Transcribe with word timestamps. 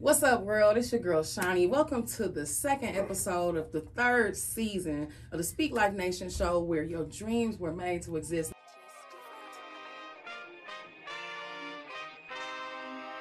What's 0.00 0.22
up, 0.22 0.42
world? 0.42 0.76
It's 0.76 0.92
your 0.92 1.00
girl 1.00 1.24
Shawnee. 1.24 1.66
Welcome 1.66 2.06
to 2.06 2.28
the 2.28 2.46
second 2.46 2.94
episode 2.94 3.56
of 3.56 3.72
the 3.72 3.80
third 3.80 4.36
season 4.36 5.08
of 5.32 5.38
the 5.38 5.44
Speak 5.44 5.72
Life 5.72 5.92
Nation 5.92 6.30
show 6.30 6.60
where 6.60 6.84
your 6.84 7.04
dreams 7.04 7.58
were 7.58 7.72
made 7.72 8.02
to 8.02 8.16
exist. 8.16 8.52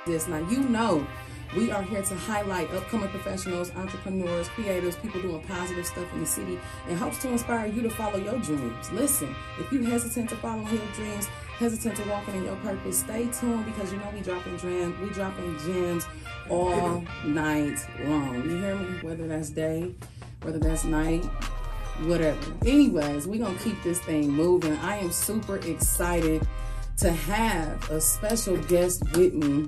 This 0.06 0.28
now 0.28 0.48
you 0.52 0.60
know 0.70 1.08
we 1.56 1.72
are 1.72 1.82
here 1.82 2.04
to 2.04 2.16
highlight 2.16 2.70
upcoming 2.72 3.10
professionals, 3.10 3.72
entrepreneurs, 3.76 4.48
creators, 4.50 4.98
people 4.98 5.20
doing 5.20 5.42
positive 5.48 5.88
stuff 5.88 6.06
in 6.14 6.20
the 6.20 6.28
city, 6.28 6.60
and 6.88 6.96
hopes 7.00 7.18
to 7.24 7.30
inspire 7.30 7.66
you 7.66 7.82
to 7.82 7.90
follow 7.90 8.18
your 8.20 8.38
dreams. 8.38 8.92
Listen, 8.92 9.36
if 9.60 9.72
you 9.72 9.82
hesitant 9.82 10.30
to 10.30 10.36
follow 10.36 10.62
your 10.70 10.86
dreams, 10.94 11.28
hesitant 11.58 11.96
to 11.98 12.10
walking 12.10 12.36
in 12.36 12.44
your 12.46 12.56
purpose, 12.58 13.00
stay 13.00 13.28
tuned 13.28 13.66
because 13.66 13.92
you 13.92 14.00
know 14.00 14.10
we 14.14 14.22
dropping 14.22 14.58
gems, 14.58 15.00
we 15.00 15.10
dropping 15.10 15.58
gems 15.60 16.06
all 16.50 17.04
night 17.26 17.78
long. 18.04 18.36
You 18.36 18.58
hear 18.58 18.76
me? 18.76 19.00
Whether 19.02 19.28
that's 19.28 19.50
day, 19.50 19.94
whether 20.42 20.60
that's 20.60 20.84
night, 20.84 21.26
whatever. 22.06 22.40
Anyways, 22.66 23.28
we 23.28 23.38
gonna 23.38 23.58
keep 23.60 23.82
this 23.84 24.00
thing 24.00 24.32
moving. 24.32 24.74
I 24.78 24.98
am 24.98 25.12
super 25.12 25.58
excited 25.58 26.48
to 26.98 27.12
have 27.12 27.90
a 27.92 28.02
special 28.02 28.58
guest 28.58 29.04
with 29.16 29.34
me 29.34 29.68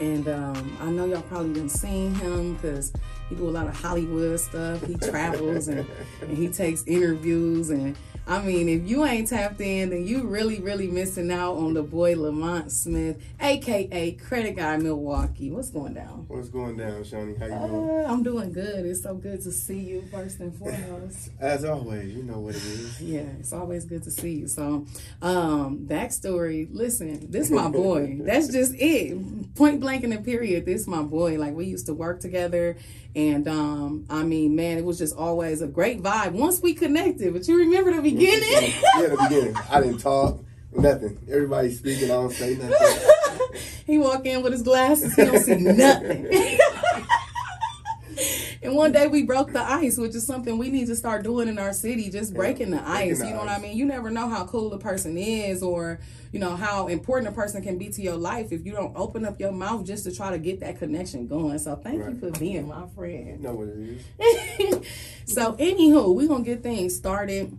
and 0.00 0.28
um, 0.28 0.76
I 0.80 0.90
know 0.90 1.04
y'all 1.04 1.22
probably 1.22 1.52
been 1.52 1.68
seeing 1.68 2.14
him 2.14 2.54
because 2.54 2.92
he 3.30 3.36
do 3.36 3.48
a 3.48 3.50
lot 3.50 3.66
of 3.66 3.74
Hollywood 3.74 4.38
stuff. 4.38 4.84
He 4.84 4.94
travels 4.96 5.68
and, 5.68 5.86
and 6.20 6.36
he 6.36 6.48
takes 6.48 6.84
interviews 6.84 7.70
and 7.70 7.96
I 8.26 8.40
mean, 8.42 8.68
if 8.68 8.88
you 8.88 9.04
ain't 9.04 9.26
tapped 9.28 9.60
in, 9.60 9.90
then 9.90 10.06
you 10.06 10.22
really, 10.28 10.60
really 10.60 10.86
missing 10.86 11.32
out 11.32 11.54
on 11.54 11.74
the 11.74 11.82
boy 11.82 12.14
Lamont 12.16 12.70
Smith, 12.70 13.20
aka 13.40 14.12
Credit 14.12 14.54
Guy 14.54 14.76
Milwaukee. 14.76 15.50
What's 15.50 15.70
going 15.70 15.94
down? 15.94 16.26
What's 16.28 16.48
going 16.48 16.76
down, 16.76 17.02
Shawnee? 17.02 17.34
How 17.34 17.46
you 17.46 17.52
Uh, 17.54 17.66
doing? 17.66 18.04
I'm 18.06 18.22
doing 18.22 18.52
good. 18.52 18.86
It's 18.86 19.02
so 19.02 19.16
good 19.16 19.40
to 19.42 19.50
see 19.50 19.80
you 19.80 20.04
first 20.12 20.38
and 20.38 20.54
foremost. 20.54 21.30
As 21.40 21.64
always, 21.64 22.14
you 22.14 22.22
know 22.22 22.38
what 22.38 22.54
it 22.54 22.62
is. 22.62 23.00
Yeah, 23.00 23.22
it's 23.40 23.52
always 23.52 23.84
good 23.84 24.04
to 24.04 24.12
see 24.12 24.34
you. 24.34 24.46
So, 24.46 24.86
um, 25.22 25.86
backstory. 25.88 26.68
Listen, 26.70 27.30
this 27.32 27.50
my 27.50 27.68
boy. 27.68 28.18
That's 28.22 28.46
just 28.48 28.74
it. 28.76 29.54
Point 29.56 29.80
blank 29.80 30.04
in 30.04 30.10
the 30.10 30.18
period. 30.18 30.66
This 30.66 30.86
my 30.86 31.02
boy. 31.02 31.36
Like 31.36 31.54
we 31.54 31.64
used 31.66 31.86
to 31.86 31.94
work 31.94 32.20
together, 32.20 32.76
and 33.16 33.19
um, 33.48 34.06
I 34.08 34.22
mean, 34.22 34.56
man, 34.56 34.78
it 34.78 34.84
was 34.84 34.98
just 34.98 35.16
always 35.16 35.62
a 35.62 35.66
great 35.66 36.02
vibe 36.02 36.32
once 36.32 36.60
we 36.60 36.74
connected. 36.74 37.32
But 37.32 37.46
you 37.48 37.58
remember 37.58 37.94
the 37.94 38.02
beginning? 38.02 38.72
yeah, 38.98 39.06
the 39.08 39.16
beginning. 39.28 39.56
I 39.70 39.80
didn't 39.80 39.98
talk, 39.98 40.40
nothing. 40.72 41.18
Everybody 41.28 41.70
speaking, 41.72 42.04
I 42.04 42.14
don't 42.14 42.32
say 42.32 42.56
nothing. 42.56 43.58
he 43.86 43.98
walk 43.98 44.26
in 44.26 44.42
with 44.42 44.52
his 44.52 44.62
glasses. 44.62 45.14
He 45.14 45.24
don't 45.24 45.42
see 45.42 45.56
nothing. 45.56 46.26
And 48.62 48.74
one 48.74 48.92
day 48.92 49.06
we 49.06 49.22
broke 49.22 49.52
the 49.52 49.62
ice, 49.62 49.96
which 49.96 50.14
is 50.14 50.26
something 50.26 50.58
we 50.58 50.68
need 50.68 50.86
to 50.88 50.94
start 50.96 51.22
doing 51.22 51.48
in 51.48 51.58
our 51.58 51.72
city, 51.72 52.10
just 52.10 52.34
breaking 52.34 52.70
the 52.70 52.76
breaking 52.76 52.92
ice. 53.12 53.18
the 53.20 53.26
you 53.26 53.30
know 53.32 53.38
what. 53.38 53.48
I 53.48 53.58
mean? 53.58 53.74
You 53.76 53.86
never 53.86 54.10
know 54.10 54.28
how 54.28 54.44
cool 54.44 54.72
a 54.74 54.78
person 54.78 55.16
is 55.16 55.62
or, 55.62 55.98
you 56.30 56.40
know, 56.40 56.56
how 56.56 56.88
important 56.88 57.32
a 57.32 57.34
person 57.34 57.62
can 57.62 57.78
be 57.78 57.88
to 57.88 58.02
your 58.02 58.16
life 58.16 58.52
if 58.52 58.66
you 58.66 58.72
don't 58.72 58.94
open 58.96 59.24
up 59.24 59.40
your 59.40 59.52
mouth 59.52 59.86
just 59.86 60.04
to 60.04 60.14
try 60.14 60.30
to 60.30 60.38
get 60.38 60.60
that 60.60 60.78
connection 60.78 61.26
going. 61.26 61.58
So 61.58 61.74
thank 61.76 62.04
you 62.04 62.14
for 62.18 62.30
being 62.38 62.68
my 62.68 62.82
You 62.82 62.90
friend. 62.94 63.40
know 63.40 63.54
what 63.54 63.68
it 63.68 63.98
is. 64.58 64.86
so 65.34 65.54
anywho, 65.54 66.14
we're 66.14 66.28
gonna 66.28 66.44
get 66.44 66.62
things 66.62 66.94
started. 66.94 67.56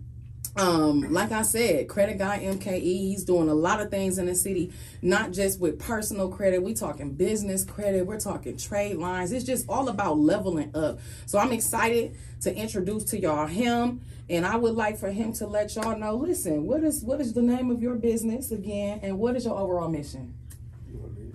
Um, 0.58 1.14
like 1.14 1.32
I 1.32 1.44
said, 1.44 1.88
credit 1.88 2.18
guy 2.18 2.40
MKE, 2.40 2.82
he's 2.82 3.24
doing 3.24 3.48
a 3.48 3.54
lot 3.54 3.80
of 3.80 3.90
things 3.90 4.18
in 4.18 4.26
the 4.26 4.36
city, 4.36 4.74
not 5.02 5.32
just 5.32 5.62
with 5.62 5.80
personal 5.80 6.28
credit. 6.30 6.62
We 6.62 6.74
talking 6.74 7.14
business 7.14 7.64
credit, 7.64 8.06
we're 8.06 8.20
talking 8.20 8.58
trade 8.58 8.98
lines. 8.98 9.32
It's 9.32 9.46
just 9.46 9.70
all 9.70 9.88
about 9.88 10.20
leveling 10.20 10.76
up. 10.76 11.00
So 11.26 11.40
I'm 11.40 11.54
excited 11.54 12.18
to 12.42 12.54
introduce 12.54 13.06
to 13.06 13.20
y'all 13.20 13.48
him. 13.48 14.02
And 14.30 14.46
I 14.46 14.56
would 14.56 14.76
like 14.76 14.98
for 14.98 15.12
him 15.12 15.34
to 15.34 15.48
let 15.48 15.76
y'all 15.76 15.98
know, 15.98 16.16
listen, 16.16 16.66
what 16.66 16.84
is 16.84 17.02
what 17.04 17.20
is 17.22 17.34
the 17.34 17.42
name 17.42 17.70
of 17.72 17.82
your 17.82 17.96
business 17.96 18.52
again 18.52 19.00
and 19.04 19.20
what 19.20 19.36
is 19.36 19.46
your 19.46 19.58
overall 19.58 19.90
mission? 19.90 20.34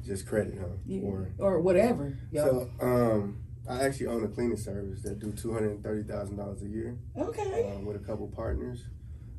Just 0.04 0.26
credit, 0.26 0.56
huh? 0.58 0.66
You- 0.86 1.02
Or, 1.02 1.28
or 1.38 1.60
whatever. 1.60 2.16
Yo. 2.30 2.44
so, 2.44 2.86
um, 2.86 3.38
I 3.68 3.82
actually 3.82 4.06
own 4.06 4.22
a 4.24 4.28
cleaning 4.28 4.56
service 4.56 5.02
that 5.02 5.18
do 5.18 5.32
two 5.32 5.52
hundred 5.52 5.70
and 5.72 5.82
thirty 5.82 6.04
thousand 6.04 6.36
dollars 6.36 6.62
a 6.62 6.68
year 6.68 6.96
okay. 7.18 7.72
um, 7.74 7.84
with 7.84 7.96
a 7.96 7.98
couple 7.98 8.28
partners. 8.28 8.84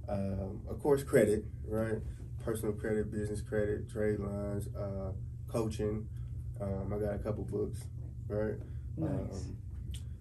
Um, 0.09 0.61
of 0.69 0.79
course, 0.79 1.03
credit, 1.03 1.45
right? 1.67 1.97
Personal 2.43 2.73
credit, 2.73 3.11
business 3.11 3.41
credit, 3.41 3.89
trade 3.89 4.19
lines, 4.19 4.67
uh, 4.75 5.11
coaching. 5.47 6.07
Um, 6.61 6.93
I 6.93 6.97
got 6.97 7.15
a 7.15 7.19
couple 7.19 7.43
books, 7.43 7.79
right? 8.27 8.55
Nice. 8.95 9.09
Um, 9.11 9.57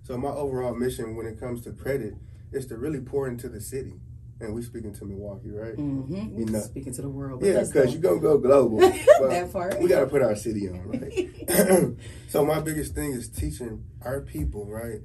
so 0.03 0.17
my 0.19 0.29
overall 0.31 0.75
mission 0.75 1.17
when 1.17 1.27
it 1.27 1.39
comes 1.39 1.63
to 1.63 1.71
credit 1.73 2.15
is 2.53 2.67
to 2.67 2.77
really 2.77 3.01
pour 3.01 3.29
into 3.29 3.49
the 3.49 3.61
city. 3.61 3.95
And 4.39 4.55
we 4.55 4.61
speaking 4.61 4.93
to 4.97 5.05
Milwaukee, 5.07 5.51
right? 5.51 5.77
Mm-hmm. 5.77 6.39
You 6.41 6.45
know- 6.47 6.61
Speaking 6.61 6.93
to 6.95 7.03
the 7.03 7.09
world. 7.09 7.43
Yeah, 7.43 7.63
because 7.65 7.93
you're 7.93 8.03
gonna 8.03 8.21
go 8.21 8.37
global. 8.39 8.79
That 9.21 9.51
part. 9.51 9.81
We 9.81 9.89
gotta 9.89 10.07
put 10.07 10.21
our 10.21 10.37
city 10.37 10.69
on, 10.69 10.83
right? 10.91 11.97
so 12.29 12.45
my 12.45 12.61
biggest 12.61 12.95
thing 12.95 13.13
is 13.13 13.29
teaching 13.31 13.85
our 14.03 14.21
people, 14.21 14.67
right, 14.67 15.01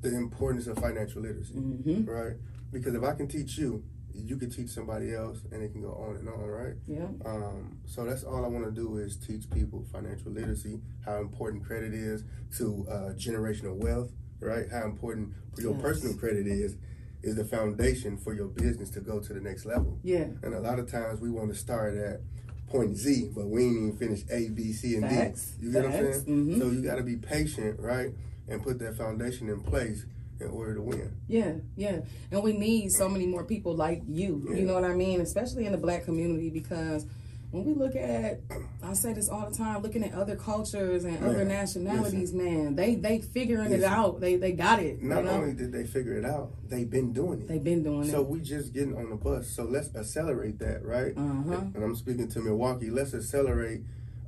the 0.00 0.08
importance 0.16 0.66
of 0.66 0.76
financial 0.78 1.22
literacy, 1.22 1.54
Mhm. 1.54 2.08
right? 2.08 2.36
Because 2.72 2.94
if 2.96 3.04
I 3.04 3.14
can 3.14 3.28
teach 3.28 3.56
you, 3.58 3.84
you 4.14 4.36
can 4.36 4.50
teach 4.50 4.68
somebody 4.70 5.12
else, 5.14 5.38
and 5.50 5.62
it 5.62 5.72
can 5.72 5.82
go 5.82 5.92
on 5.92 6.16
and 6.16 6.28
on, 6.28 6.40
right? 6.46 6.74
Yeah. 6.86 7.08
Um, 7.26 7.78
so 7.84 8.04
that's 8.04 8.22
all 8.24 8.44
I 8.44 8.48
want 8.48 8.64
to 8.64 8.70
do 8.70 8.98
is 8.98 9.16
teach 9.16 9.50
people 9.50 9.84
financial 9.92 10.30
literacy, 10.32 10.80
how 11.04 11.20
important 11.20 11.64
credit 11.64 11.92
is 11.92 12.24
to 12.58 12.86
uh, 12.88 12.94
generational 13.14 13.74
wealth, 13.76 14.10
right? 14.40 14.66
How 14.70 14.84
important 14.84 15.32
your 15.58 15.72
Yes. 15.74 15.82
personal 15.82 16.16
credit 16.16 16.46
is 16.46 16.76
is 17.22 17.36
the 17.36 17.44
foundation 17.44 18.18
for 18.18 18.34
your 18.34 18.48
business 18.48 18.90
to 18.90 19.00
go 19.00 19.18
to 19.18 19.32
the 19.32 19.40
next 19.40 19.64
level. 19.64 19.98
Yeah. 20.02 20.26
And 20.42 20.52
a 20.52 20.60
lot 20.60 20.78
of 20.78 20.90
times 20.90 21.20
we 21.22 21.30
want 21.30 21.48
to 21.50 21.54
start 21.56 21.96
at 21.96 22.20
point 22.68 22.96
Z, 22.98 23.30
but 23.34 23.46
we 23.48 23.64
ain't 23.64 23.76
even 23.78 23.96
finished 23.96 24.26
A, 24.30 24.50
B, 24.50 24.72
C, 24.74 24.96
and 24.96 25.04
Facts. 25.08 25.52
D. 25.58 25.66
You 25.66 25.72
get 25.72 25.84
what 25.84 25.94
I'm 25.94 26.04
Facts. 26.04 26.22
saying? 26.24 26.46
Mhm. 26.48 26.58
So 26.58 26.70
you 26.70 26.82
got 26.82 26.96
to 26.96 27.02
be 27.02 27.16
patient, 27.16 27.80
right, 27.80 28.12
and 28.46 28.62
put 28.62 28.78
that 28.80 28.96
foundation 28.96 29.48
in 29.48 29.60
place 29.60 30.04
in 30.40 30.48
order 30.48 30.74
to 30.74 30.82
win. 30.82 31.16
Yeah, 31.28 31.54
yeah. 31.76 32.00
And 32.30 32.42
we 32.42 32.52
need 32.52 32.90
so 32.92 33.08
many 33.08 33.26
more 33.26 33.44
people 33.44 33.74
like 33.74 34.02
you. 34.06 34.46
Yeah. 34.48 34.56
You 34.56 34.66
know 34.66 34.74
what 34.74 34.84
I 34.84 34.94
mean? 34.94 35.20
Especially 35.20 35.66
in 35.66 35.72
the 35.72 35.78
black 35.78 36.04
community 36.04 36.50
because 36.50 37.06
when 37.50 37.64
we 37.64 37.72
look 37.72 37.94
at 37.94 38.40
I 38.82 38.94
say 38.94 39.12
this 39.12 39.28
all 39.28 39.48
the 39.48 39.56
time, 39.56 39.80
looking 39.82 40.02
at 40.02 40.12
other 40.12 40.34
cultures 40.34 41.04
and 41.04 41.24
other 41.24 41.44
Man, 41.44 41.48
nationalities, 41.48 42.32
man, 42.32 42.74
they 42.74 42.96
they 42.96 43.20
figuring 43.20 43.70
it 43.72 43.84
out. 43.84 44.20
They 44.20 44.34
they 44.36 44.52
got 44.52 44.80
it. 44.80 45.00
Not 45.00 45.18
you 45.18 45.24
know? 45.24 45.30
only 45.30 45.54
did 45.54 45.70
they 45.70 45.84
figure 45.84 46.18
it 46.18 46.24
out, 46.24 46.50
they've 46.68 46.90
been 46.90 47.12
doing 47.12 47.42
it. 47.42 47.48
they've 47.48 47.62
been 47.62 47.84
doing 47.84 48.04
So 48.04 48.08
it. 48.08 48.12
So 48.12 48.22
we 48.22 48.40
just 48.40 48.72
getting 48.72 48.96
on 48.96 49.08
the 49.10 49.16
bus. 49.16 49.48
So 49.54 49.62
let's 49.62 49.94
accelerate 49.94 50.58
that, 50.58 50.84
right? 50.84 51.16
Uh-huh. 51.16 51.60
And 51.74 51.82
I'm 51.84 51.94
speaking 51.94 52.28
to 52.30 52.40
Milwaukee. 52.40 52.90
Let's 52.90 53.14
accelerate, 53.14 53.82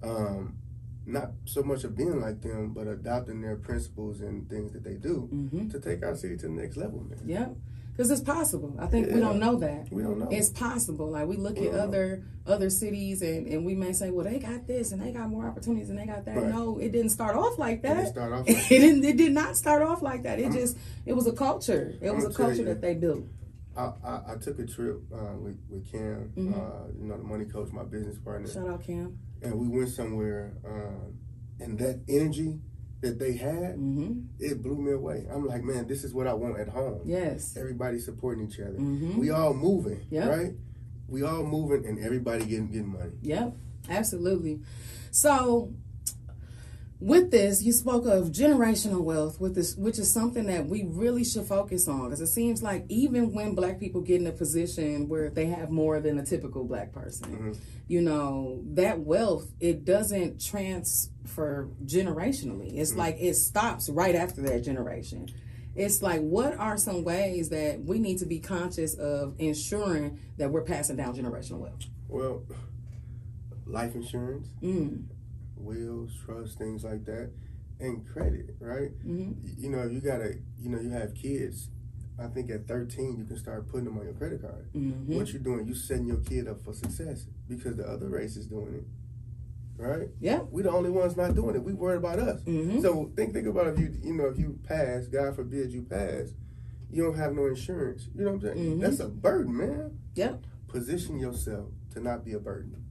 um, 0.05 0.55
not 1.07 1.31
so 1.45 1.63
much 1.63 1.85
of 1.85 1.97
being 1.97 2.21
like 2.21 2.43
them, 2.43 2.73
but 2.75 2.87
adopting 2.89 3.41
their 3.41 3.57
principles 3.57 4.21
and 4.21 4.49
things 4.51 4.73
that 4.73 4.83
they 4.85 4.95
do 4.95 5.29
Mhm. 5.33 5.71
to 5.71 5.79
take 5.81 6.05
our 6.05 6.17
city 6.17 6.37
to 6.37 6.47
the 6.47 6.53
next 6.53 6.77
level, 6.77 7.01
man. 7.09 7.21
Yeah. 7.25 7.49
Because 7.93 8.11
it's 8.11 8.21
possible. 8.21 8.75
I 8.79 8.87
think 8.89 9.11
we 9.11 9.21
don't 9.21 9.39
know 9.39 9.57
that. 9.57 9.91
We 9.91 10.03
don't 10.03 10.19
know. 10.19 10.29
It's 10.31 10.51
possible. 10.51 11.09
Like 11.13 11.27
we 11.29 11.37
look 11.39 11.55
We 11.59 11.69
at 11.69 11.73
don't 11.73 11.77
know. 11.77 11.85
other 11.85 12.23
other 12.47 12.69
cities 12.71 13.23
and, 13.23 13.47
and 13.47 13.65
we 13.65 13.75
may 13.75 13.93
say, 13.95 14.11
well, 14.11 14.25
they 14.27 14.39
got 14.39 14.67
this 14.67 14.93
and 14.93 15.01
they 15.01 15.13
got 15.13 15.31
more 15.31 15.47
opportunities 15.47 15.89
and 15.89 15.99
they 15.99 16.05
got 16.07 16.25
that. 16.27 16.37
Right. 16.37 16.49
No, 16.55 16.77
it 16.79 16.93
didn't 16.93 17.09
start 17.11 17.35
off 17.37 17.59
like 17.59 17.79
It 17.79 17.83
that. 17.85 17.95
didn't 17.97 18.13
start 18.13 18.33
off 18.33 18.45
it 18.49 18.69
didn't. 18.69 19.03
It 19.05 19.17
did 19.17 19.33
not 19.33 19.57
start 19.57 19.83
off 19.83 20.03
like 20.03 20.25
that. 20.25 20.39
It 20.39 20.45
I'm- 20.45 20.53
just 20.53 20.77
it 21.07 21.15
was 21.15 21.27
a 21.27 21.33
culture. 21.33 21.95
It 22.03 22.15
was 22.15 22.25
a 22.27 22.31
culture 22.33 22.57
you. 22.57 22.65
that 22.67 22.83
they 22.83 22.95
built. 22.95 23.25
I, 23.77 23.93
I, 24.05 24.21
I 24.33 24.35
took 24.37 24.59
a 24.59 24.65
trip 24.67 25.01
uh, 25.13 25.35
with, 25.39 25.59
with 25.71 25.91
Cam, 25.91 26.33
Mhm. 26.37 26.53
uh, 26.55 26.89
you 26.99 27.07
know, 27.09 27.17
the 27.19 27.23
money 27.25 27.45
coach, 27.45 27.71
my 27.73 27.85
business 27.85 28.17
partner, 28.19 28.49
Shout 28.49 28.69
out 28.69 28.83
Cam. 28.83 29.19
And 29.43 29.55
we 29.59 29.69
went 29.69 29.91
somewhere, 29.91 30.55
um, 30.65 31.19
and 31.61 31.79
that 31.79 32.01
energy 32.09 32.61
that 33.03 33.19
they 33.19 33.37
had, 33.37 33.77
Mm-hmm. 33.77 34.21
it 34.41 34.63
blew 34.63 34.77
me 34.77 34.93
away. 34.93 35.27
I'm 35.31 35.47
like, 35.47 35.63
man, 35.63 35.87
this 35.87 36.03
is 36.05 36.13
what 36.15 36.27
I 36.27 36.33
want 36.35 36.59
at 36.59 36.69
home. 36.69 37.01
Yes. 37.05 37.57
Everybody 37.57 37.99
supporting 37.99 38.49
each 38.49 38.59
other. 38.61 38.79
Mhm. 38.79 39.17
We 39.19 39.31
all 39.31 39.53
moving, 39.55 40.01
Yeah. 40.11 40.29
right? 40.29 40.55
We 41.09 41.23
all 41.23 41.45
moving, 41.45 41.85
and 41.87 41.99
everybody 41.99 42.45
getting 42.47 42.69
getting 42.69 42.89
money. 42.93 43.13
Yep. 43.23 43.55
Absolutely. 43.89 44.61
So 45.11 45.73
with 46.99 47.31
this, 47.31 47.63
you 47.63 47.73
spoke 47.73 48.07
of 48.07 48.29
generational 48.29 49.03
wealth, 49.03 49.39
with 49.41 49.55
this, 49.55 49.77
which 49.77 49.99
is 49.99 50.11
something 50.13 50.47
that 50.47 50.67
we 50.67 50.85
really 50.85 51.25
should 51.25 51.45
focus 51.47 51.87
on, 51.89 52.05
because 52.05 52.21
it 52.23 52.29
seems 52.29 52.63
like 52.63 52.87
even 52.89 53.35
when 53.35 53.55
Black 53.55 53.79
people 53.79 54.01
get 54.01 54.21
in 54.21 54.27
a 54.27 54.33
position 54.33 55.09
where 55.09 55.29
they 55.29 55.47
have 55.47 55.71
more 55.71 56.01
than 56.01 56.19
a 56.19 56.25
typical 56.25 56.65
Black 56.65 56.93
person, 56.93 57.37
Mhm. 57.37 57.57
you 57.87 58.01
know, 58.01 58.63
that 58.73 59.01
wealth 59.01 59.53
it 59.61 59.85
doesn't 59.85 60.41
transfer 60.41 61.69
generationally. 61.85 62.75
It's 62.79 62.95
like 62.97 63.17
it 63.21 63.35
stops 63.35 63.91
right 63.91 64.15
after 64.15 64.41
that 64.43 64.61
generation. 64.65 65.29
It's 65.75 66.01
like, 66.01 66.23
what 66.23 66.57
are 66.59 66.79
some 66.79 67.05
ways 67.05 67.51
that 67.51 67.85
we 67.85 67.99
need 67.99 68.17
to 68.21 68.27
be 68.27 68.39
conscious 68.39 68.95
of 68.95 69.35
ensuring 69.39 70.19
that 70.39 70.51
we're 70.51 70.63
passing 70.63 70.97
down 70.97 71.15
generational 71.15 71.59
wealth? 71.59 71.85
Well, 72.09 72.43
life 73.67 73.95
insurance, 73.95 74.49
Mm. 74.63 75.03
Wills, 75.57 76.13
trusts, 76.25 76.57
things 76.57 76.85
like 76.85 77.05
that. 77.07 77.31
and 77.79 78.07
credit, 78.07 78.57
right? 78.59 78.91
hmm 79.03 79.33
You 79.59 79.69
know, 79.71 79.85
you 79.85 80.01
gotta, 80.01 80.37
you 80.59 80.71
know, 80.71 80.81
you 80.81 80.89
have 80.91 81.15
kids. 81.15 81.69
I 82.19 82.27
think 82.29 82.51
at 82.51 82.67
13 82.67 83.19
you 83.19 83.25
can 83.25 83.37
start 83.37 83.69
putting 83.69 83.85
them 83.85 83.99
on 83.99 84.05
your 84.05 84.15
credit 84.15 84.41
card. 84.41 84.69
hmm 84.73 85.15
What 85.15 85.31
you're 85.33 85.43
doing, 85.43 85.67
you 85.67 85.75
setting 85.75 86.07
your 86.07 86.17
kid 86.19 86.49
up 86.49 86.63
for 86.65 86.73
success 86.73 87.27
because 87.47 87.77
the 87.77 87.87
other 87.87 88.09
race 88.09 88.37
is 88.37 88.47
doing 88.47 88.75
it, 88.75 88.87
right? 89.77 90.09
Yeah. 90.21 90.41
We're 90.51 90.63
the 90.63 90.71
only 90.71 90.89
ones 90.89 91.17
not 91.19 91.35
doing 91.35 91.55
it. 91.55 91.63
We 91.63 91.75
worried 91.75 91.99
about 91.99 92.19
us. 92.19 92.41
hmm 92.45 92.81
So 92.81 93.13
think 93.15 93.35
think 93.35 93.47
about 93.47 93.67
if 93.67 93.79
you 93.79 93.93
you 94.03 94.15
know 94.15 94.27
if 94.29 94.39
you 94.39 94.59
pass, 94.65 95.07
God 95.09 95.37
forbid 95.37 95.71
you 95.71 95.83
pass, 95.83 96.33
you 96.91 97.03
don't 97.05 97.17
have 97.19 97.35
no 97.35 97.45
insurance. 97.47 98.09
You 98.15 98.25
know 98.25 98.33
what 98.33 98.45
I'm 98.45 98.55
saying? 98.57 98.79
Mhm. 98.79 98.81
That's 98.81 99.01
a 99.01 99.09
burden, 99.09 99.55
man. 99.55 99.99
Yep. 100.15 100.45
Position 100.69 101.19
yourself 101.19 101.69
to 101.93 102.01
not 102.01 102.25
be 102.25 102.33
a 102.33 102.39
burden. 102.41 102.86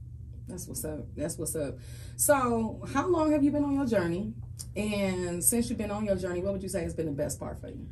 That's 0.48 0.68
what's 0.68 0.84
up. 0.84 1.00
That's 1.16 1.36
what's 1.38 1.56
up. 1.56 1.76
So, 2.16 2.82
how 2.92 3.06
long 3.08 3.32
have 3.32 3.42
you 3.42 3.50
been 3.50 3.64
on 3.64 3.74
your 3.74 3.86
journey? 3.86 4.32
And 4.76 5.42
since 5.42 5.68
you've 5.68 5.78
been 5.78 5.90
on 5.90 6.04
your 6.04 6.16
journey, 6.16 6.40
what 6.40 6.52
would 6.52 6.62
you 6.62 6.68
say 6.68 6.82
has 6.82 6.94
been 6.94 7.06
the 7.06 7.12
best 7.12 7.40
part 7.40 7.60
for 7.60 7.68
you? 7.68 7.86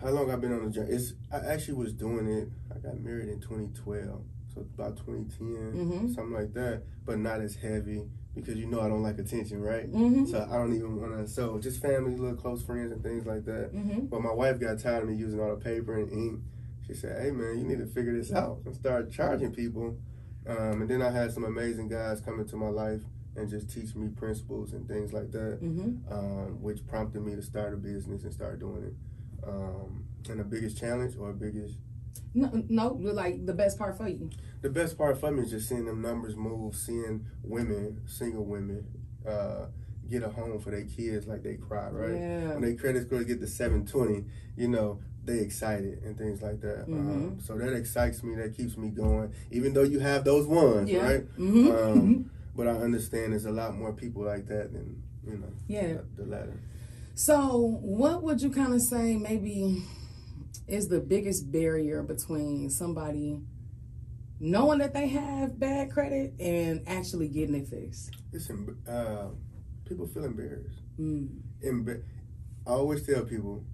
How 0.00 0.10
long 0.10 0.30
I've 0.30 0.40
been 0.40 0.52
on 0.52 0.64
the 0.64 0.70
journey? 0.70 0.90
It's 0.92 1.14
I 1.32 1.36
actually 1.38 1.74
was 1.74 1.92
doing 1.92 2.26
it. 2.26 2.48
I 2.74 2.78
got 2.78 2.98
married 3.00 3.28
in 3.28 3.40
2012, 3.40 4.22
so 4.54 4.60
about 4.76 4.96
2010, 4.98 5.72
Mhm. 5.72 6.14
something 6.14 6.32
like 6.32 6.52
that. 6.54 6.82
But 7.06 7.18
not 7.20 7.40
as 7.40 7.54
heavy 7.54 8.02
because 8.34 8.56
you 8.56 8.66
know 8.66 8.80
I 8.80 8.88
don't 8.88 9.02
like 9.02 9.18
attention, 9.18 9.62
right? 9.62 9.90
Mm-hmm. 9.90 10.26
So 10.26 10.46
I 10.50 10.56
don't 10.56 10.74
even 10.74 11.00
want 11.00 11.12
to. 11.16 11.28
So 11.28 11.58
just 11.58 11.80
family, 11.80 12.16
little 12.16 12.36
close 12.36 12.62
friends, 12.62 12.90
and 12.92 13.02
things 13.02 13.24
like 13.24 13.44
that. 13.44 13.72
Mm-hmm. 13.72 14.06
But 14.06 14.20
my 14.20 14.32
wife 14.32 14.58
got 14.58 14.78
tired 14.80 15.04
of 15.04 15.08
me 15.10 15.14
using 15.16 15.40
all 15.40 15.54
the 15.54 15.62
paper 15.64 15.96
and 15.96 16.10
ink. 16.10 16.40
She 16.86 16.94
said, 16.94 17.22
"Hey 17.22 17.30
man, 17.30 17.58
you 17.58 17.64
need 17.64 17.78
to 17.78 17.86
figure 17.86 18.14
this 18.16 18.32
out 18.32 18.58
and 18.66 18.74
start 18.74 19.10
charging 19.10 19.52
people." 19.52 19.96
Um, 20.46 20.82
and 20.82 20.88
then 20.88 21.02
I 21.02 21.10
had 21.10 21.32
some 21.32 21.44
amazing 21.44 21.88
guys 21.88 22.20
come 22.20 22.38
into 22.40 22.56
my 22.56 22.68
life 22.68 23.00
and 23.36 23.48
just 23.48 23.70
teach 23.72 23.94
me 23.94 24.08
principles 24.08 24.72
and 24.74 24.86
things 24.86 25.12
like 25.12 25.30
that, 25.32 25.58
Mm-hmm. 25.62 26.12
um, 26.12 26.62
which 26.62 26.86
prompted 26.86 27.22
me 27.24 27.34
to 27.34 27.42
start 27.42 27.74
a 27.74 27.76
business 27.76 28.22
and 28.24 28.32
start 28.32 28.60
doing 28.60 28.84
it. 28.84 28.94
Um, 29.48 30.04
and 30.28 30.40
the 30.40 30.44
biggest 30.44 30.78
challenge 30.78 31.16
or 31.18 31.32
biggest, 31.32 31.74
No, 32.34 32.50
no, 32.68 32.88
like 32.94 33.44
the 33.46 33.52
best 33.54 33.78
part 33.78 33.96
for 33.96 34.08
you. 34.08 34.30
the 34.62 34.70
best 34.70 34.96
part 34.96 35.18
for 35.18 35.30
me 35.30 35.42
is 35.42 35.50
just 35.50 35.68
seeing 35.68 35.84
them 35.86 36.00
numbers 36.00 36.36
move, 36.36 36.74
seeing 36.76 37.26
women, 37.42 38.02
single 38.06 38.44
women, 38.44 38.86
uh, 39.28 39.66
get 40.08 40.22
a 40.22 40.28
home 40.28 40.60
for 40.60 40.70
their 40.70 40.84
kids 40.84 41.26
like 41.26 41.42
they 41.42 41.54
cry, 41.56 41.88
right? 41.88 42.12
Yeah. 42.20 42.52
when 42.52 42.60
their 42.62 42.74
credit 42.76 43.06
score 43.06 43.24
get 43.24 43.40
to 43.40 43.46
720, 43.46 44.24
you 44.56 44.68
know, 44.68 45.00
they 45.24 45.38
excited 45.38 46.02
and 46.04 46.16
things 46.18 46.42
like 46.42 46.60
that. 46.60 46.84
Um, 46.84 47.36
Mhm. 47.38 47.42
so 47.42 47.56
that 47.56 47.72
excites 47.72 48.22
me. 48.22 48.34
That 48.36 48.54
keeps 48.56 48.76
me 48.76 48.90
going. 48.90 49.32
Even 49.50 49.72
though 49.72 49.82
you 49.82 49.98
have 50.00 50.24
those 50.24 50.46
ones, 50.46 50.90
Yeah. 50.90 51.02
right? 51.06 51.38
Mm-hmm. 51.38 51.70
Um, 51.70 52.30
but 52.54 52.68
I 52.68 52.72
understand 52.72 53.32
there's 53.32 53.46
a 53.46 53.50
lot 53.52 53.76
more 53.76 53.92
people 53.92 54.22
like 54.22 54.46
that 54.48 54.72
than 54.72 55.02
you 55.26 55.38
know. 55.38 55.52
Yeah. 55.68 55.98
The 56.16 56.26
latter. 56.26 56.60
So, 57.14 57.78
what 57.80 58.22
would 58.22 58.42
you 58.42 58.50
kind 58.50 58.74
of 58.74 58.82
say 58.82 59.16
maybe 59.16 59.82
is 60.68 60.88
the 60.88 61.00
biggest 61.00 61.50
barrier 61.50 62.02
between 62.02 62.68
somebody 62.70 63.40
knowing 64.40 64.78
that 64.80 64.92
they 64.92 65.06
have 65.08 65.58
bad 65.58 65.90
credit 65.90 66.34
and 66.40 66.82
actually 66.86 67.28
getting 67.28 67.54
it 67.54 67.68
fixed? 67.68 68.10
It's 68.32 68.50
uh, 68.50 69.28
people 69.86 70.06
feel 70.06 70.24
embarrassed. 70.24 70.80
Mm. 70.98 71.28
Emba- 71.64 72.02
I 72.66 72.70
always 72.70 73.06
tell 73.06 73.24
people, 73.24 73.64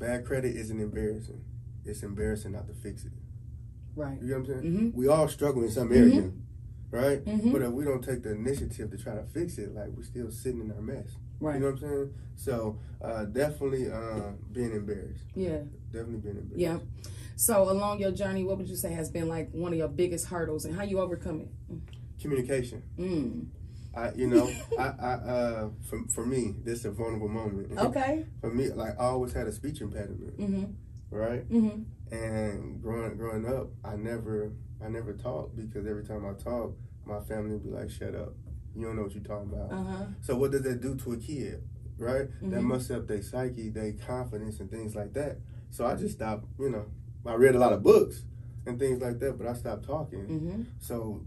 bad 0.00 0.24
credit 0.24 0.56
isn't 0.56 0.80
embarrassing. 0.80 1.44
It's 1.84 2.02
embarrassing 2.02 2.52
not 2.52 2.66
to 2.66 2.74
fix 2.74 3.04
it. 3.04 3.12
Right. 3.94 4.18
You 4.20 4.28
know 4.28 4.40
what 4.40 4.40
I'm 4.40 4.46
saying? 4.62 4.72
Mm-hmm. 4.76 4.98
We 4.98 5.06
all 5.08 5.28
struggle 5.28 5.62
in 5.62 5.70
some 5.70 5.92
area, 5.92 6.32
right? 6.90 7.24
Mhm. 7.24 7.52
But 7.52 7.62
if 7.62 7.70
we 7.70 7.84
don't 7.84 8.02
take 8.02 8.22
the 8.22 8.32
initiative 8.32 8.90
to 8.90 8.98
try 8.98 9.14
to 9.14 9.24
fix 9.24 9.58
it, 9.58 9.74
like 9.74 9.88
we're 9.88 10.02
still 10.02 10.30
sitting 10.30 10.60
in 10.60 10.72
our 10.72 10.80
mess. 10.82 11.16
Right. 11.38 11.54
You 11.54 11.60
know 11.60 11.66
what 11.66 11.82
I'm 11.82 11.88
saying? 11.88 12.14
So 12.36 12.78
uh, 13.02 13.24
definitely 13.26 13.90
uh, 13.90 14.32
being 14.52 14.72
embarrassed. 14.72 15.24
Yeah. 15.34 15.60
Definitely 15.92 16.18
being 16.18 16.36
embarrassed. 16.38 16.56
Yeah. 16.58 16.78
So, 17.36 17.70
along 17.70 18.00
your 18.00 18.10
journey, 18.12 18.44
what 18.44 18.58
would 18.58 18.68
you 18.68 18.76
say 18.76 18.92
has 18.92 19.10
been 19.10 19.26
like 19.26 19.48
one 19.52 19.72
of 19.72 19.78
your 19.78 19.88
biggest 19.88 20.26
hurdles 20.26 20.66
and 20.66 20.76
how 20.76 20.82
you 20.82 21.00
overcome 21.00 21.40
it? 21.40 21.48
Communication. 22.20 22.82
Mm. 22.98 23.46
I, 23.94 24.12
you 24.14 24.28
know, 24.28 24.48
I, 24.78 24.82
I, 25.00 25.12
uh, 25.14 25.68
for, 25.88 26.00
for 26.08 26.24
me, 26.26 26.54
this 26.64 26.80
is 26.80 26.84
a 26.86 26.90
vulnerable 26.90 27.28
moment. 27.28 27.72
Okay. 27.78 28.24
for 28.40 28.50
me, 28.50 28.68
like 28.70 28.94
I 29.00 29.04
always 29.04 29.32
had 29.32 29.46
a 29.48 29.52
speech 29.52 29.80
impediment, 29.80 30.38
Mm-hmm. 30.38 30.64
right? 31.16 31.48
Mm-hmm. 31.50 32.14
And 32.14 32.82
growing 32.82 33.16
growing 33.16 33.46
up, 33.46 33.68
I 33.84 33.96
never 33.96 34.52
I 34.84 34.88
never 34.88 35.12
talked 35.12 35.56
because 35.56 35.86
every 35.86 36.04
time 36.04 36.24
I 36.26 36.32
talk, 36.34 36.76
my 37.04 37.20
family 37.20 37.52
would 37.54 37.64
be 37.64 37.70
like, 37.70 37.90
"Shut 37.90 38.14
up, 38.14 38.34
you 38.74 38.86
don't 38.86 38.96
know 38.96 39.02
what 39.02 39.14
you're 39.14 39.22
talking 39.22 39.52
about." 39.52 39.70
Uh 39.72 39.82
huh. 39.84 40.04
So 40.20 40.36
what 40.36 40.50
does 40.52 40.62
that 40.62 40.80
do 40.80 40.96
to 40.96 41.12
a 41.12 41.16
kid, 41.16 41.62
right? 41.98 42.28
That 42.42 42.60
Mhm. 42.60 42.64
must 42.64 42.90
up 42.90 43.06
their 43.06 43.22
psyche, 43.22 43.68
their 43.70 43.92
confidence, 43.92 44.58
and 44.60 44.70
things 44.70 44.94
like 44.96 45.12
that. 45.14 45.38
So 45.70 45.86
I 45.86 45.94
just 45.94 46.14
stopped. 46.16 46.46
You 46.58 46.70
know, 46.70 46.86
I 47.26 47.34
read 47.34 47.54
a 47.54 47.58
lot 47.60 47.72
of 47.72 47.82
books 47.82 48.24
and 48.66 48.78
things 48.78 49.00
like 49.00 49.18
that, 49.20 49.38
but 49.38 49.46
I 49.46 49.52
stopped 49.54 49.84
talking. 49.84 50.26
Mm-hmm. 50.26 50.62
So 50.80 51.24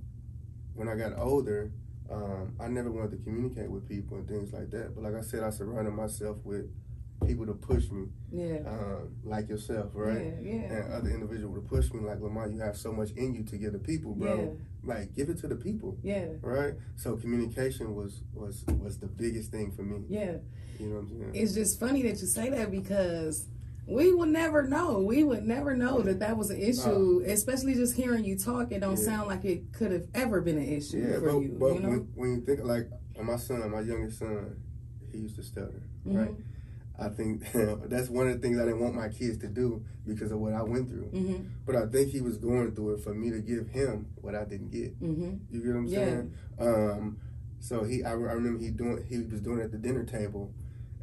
when 0.75 0.87
I 0.89 0.95
got 0.95 1.17
older, 1.17 1.71
um, 2.13 2.53
I 2.59 2.67
never 2.67 2.91
wanted 2.91 3.11
to 3.11 3.17
communicate 3.23 3.69
with 3.69 3.87
people 3.89 4.17
and 4.17 4.27
things 4.27 4.53
like 4.53 4.69
that. 4.71 4.93
But 4.95 5.03
like 5.03 5.15
I 5.15 5.21
said, 5.21 5.43
I 5.43 5.49
surrounded 5.49 5.91
myself 5.91 6.37
with 6.43 6.65
people 7.25 7.45
to 7.45 7.53
push 7.53 7.89
me, 7.89 8.07
Yeah. 8.31 8.59
um, 8.67 9.15
like 9.23 9.47
yourself, 9.49 9.91
right? 9.93 10.35
Yeah. 10.41 10.51
Yeah. 10.55 10.73
And 10.73 10.93
other 10.93 11.09
individuals 11.09 11.55
to 11.55 11.61
push 11.61 11.91
me, 11.93 12.01
like 12.01 12.19
Lamar, 12.19 12.49
you 12.49 12.59
have 12.59 12.75
so 12.77 12.91
much 12.91 13.11
in 13.11 13.33
you 13.33 13.43
to 13.43 13.57
give 13.57 13.71
the 13.73 13.79
people, 13.79 14.13
bro. 14.13 14.35
Yeah. 14.35 14.93
Like, 14.95 15.15
give 15.15 15.29
it 15.29 15.37
to 15.39 15.47
the 15.47 15.55
people, 15.55 15.97
Yeah. 16.03 16.25
right? 16.41 16.73
So 16.97 17.15
communication 17.15 17.95
was 17.95 18.21
was 18.33 18.65
was 18.79 18.97
the 18.99 19.07
biggest 19.07 19.51
thing 19.51 19.71
for 19.71 19.83
me. 19.83 20.03
Yeah. 20.09 20.37
You 20.79 20.87
know 20.89 20.95
what 20.95 21.01
I'm 21.03 21.09
saying? 21.09 21.31
It's 21.35 21.53
just 21.53 21.79
funny 21.79 22.01
that 22.03 22.19
you 22.19 22.27
say 22.27 22.49
that 22.49 22.69
because 22.71 23.47
we 23.87 24.13
would 24.13 24.29
never 24.29 24.63
know. 24.63 24.99
We 25.01 25.23
would 25.23 25.45
never 25.45 25.75
know 25.75 26.01
that 26.01 26.19
that 26.19 26.37
was 26.37 26.49
an 26.49 26.59
issue, 26.59 27.21
especially 27.25 27.73
just 27.75 27.95
hearing 27.95 28.23
you 28.23 28.37
talk. 28.37 28.71
It 28.71 28.79
don't 28.79 28.97
Yeah. 28.97 29.05
sound 29.05 29.27
like 29.27 29.43
it 29.45 29.73
could 29.73 29.91
have 29.91 30.07
ever 30.13 30.41
been 30.41 30.57
an 30.57 30.67
issue 30.67 30.99
yeah, 30.99 31.19
for 31.19 31.33
but, 31.33 31.37
you. 31.39 31.57
but 31.59 31.73
you 31.75 31.79
know? 31.81 31.89
when, 31.89 31.99
when 32.15 32.29
you 32.35 32.41
think 32.41 32.63
like 32.63 32.89
my 33.21 33.35
son, 33.37 33.69
my 33.71 33.81
youngest 33.81 34.19
son, 34.19 34.55
he 35.11 35.19
used 35.19 35.35
to 35.35 35.43
stutter, 35.43 35.83
Mhm. 36.07 36.17
right? 36.17 36.35
I 36.97 37.09
think 37.09 37.43
that's 37.89 38.09
one 38.09 38.27
of 38.27 38.33
the 38.35 38.39
things 38.39 38.57
I 38.59 38.65
didn't 38.65 38.79
want 38.79 38.95
my 38.95 39.09
kids 39.09 39.37
to 39.39 39.47
do 39.47 39.83
because 40.07 40.31
of 40.31 40.39
what 40.39 40.53
I 40.53 40.61
went 40.63 40.89
through. 40.89 41.09
Mm-hmm. 41.13 41.43
But 41.65 41.75
I 41.75 41.85
think 41.87 42.09
he 42.09 42.21
was 42.21 42.37
going 42.37 42.71
through 42.75 42.95
it 42.95 43.01
for 43.03 43.13
me 43.13 43.31
to 43.31 43.39
give 43.39 43.67
him 43.69 44.07
what 44.21 44.35
I 44.35 44.45
didn't 44.45 44.69
get. 44.71 44.99
Mm-hmm. 45.01 45.33
You 45.51 45.59
get 45.61 45.69
what 45.69 45.77
I'm 45.79 45.85
Yeah. 45.87 45.97
saying? 46.05 46.33
Um, 46.59 47.17
so 47.59 47.83
he, 47.83 48.03
I, 48.03 48.11
I 48.11 48.13
remember 48.13 48.59
he 48.59 48.69
doing, 48.69 49.03
he 49.09 49.17
was 49.19 49.41
doing 49.41 49.59
it 49.59 49.63
at 49.63 49.71
the 49.71 49.77
dinner 49.77 50.03
table, 50.03 50.53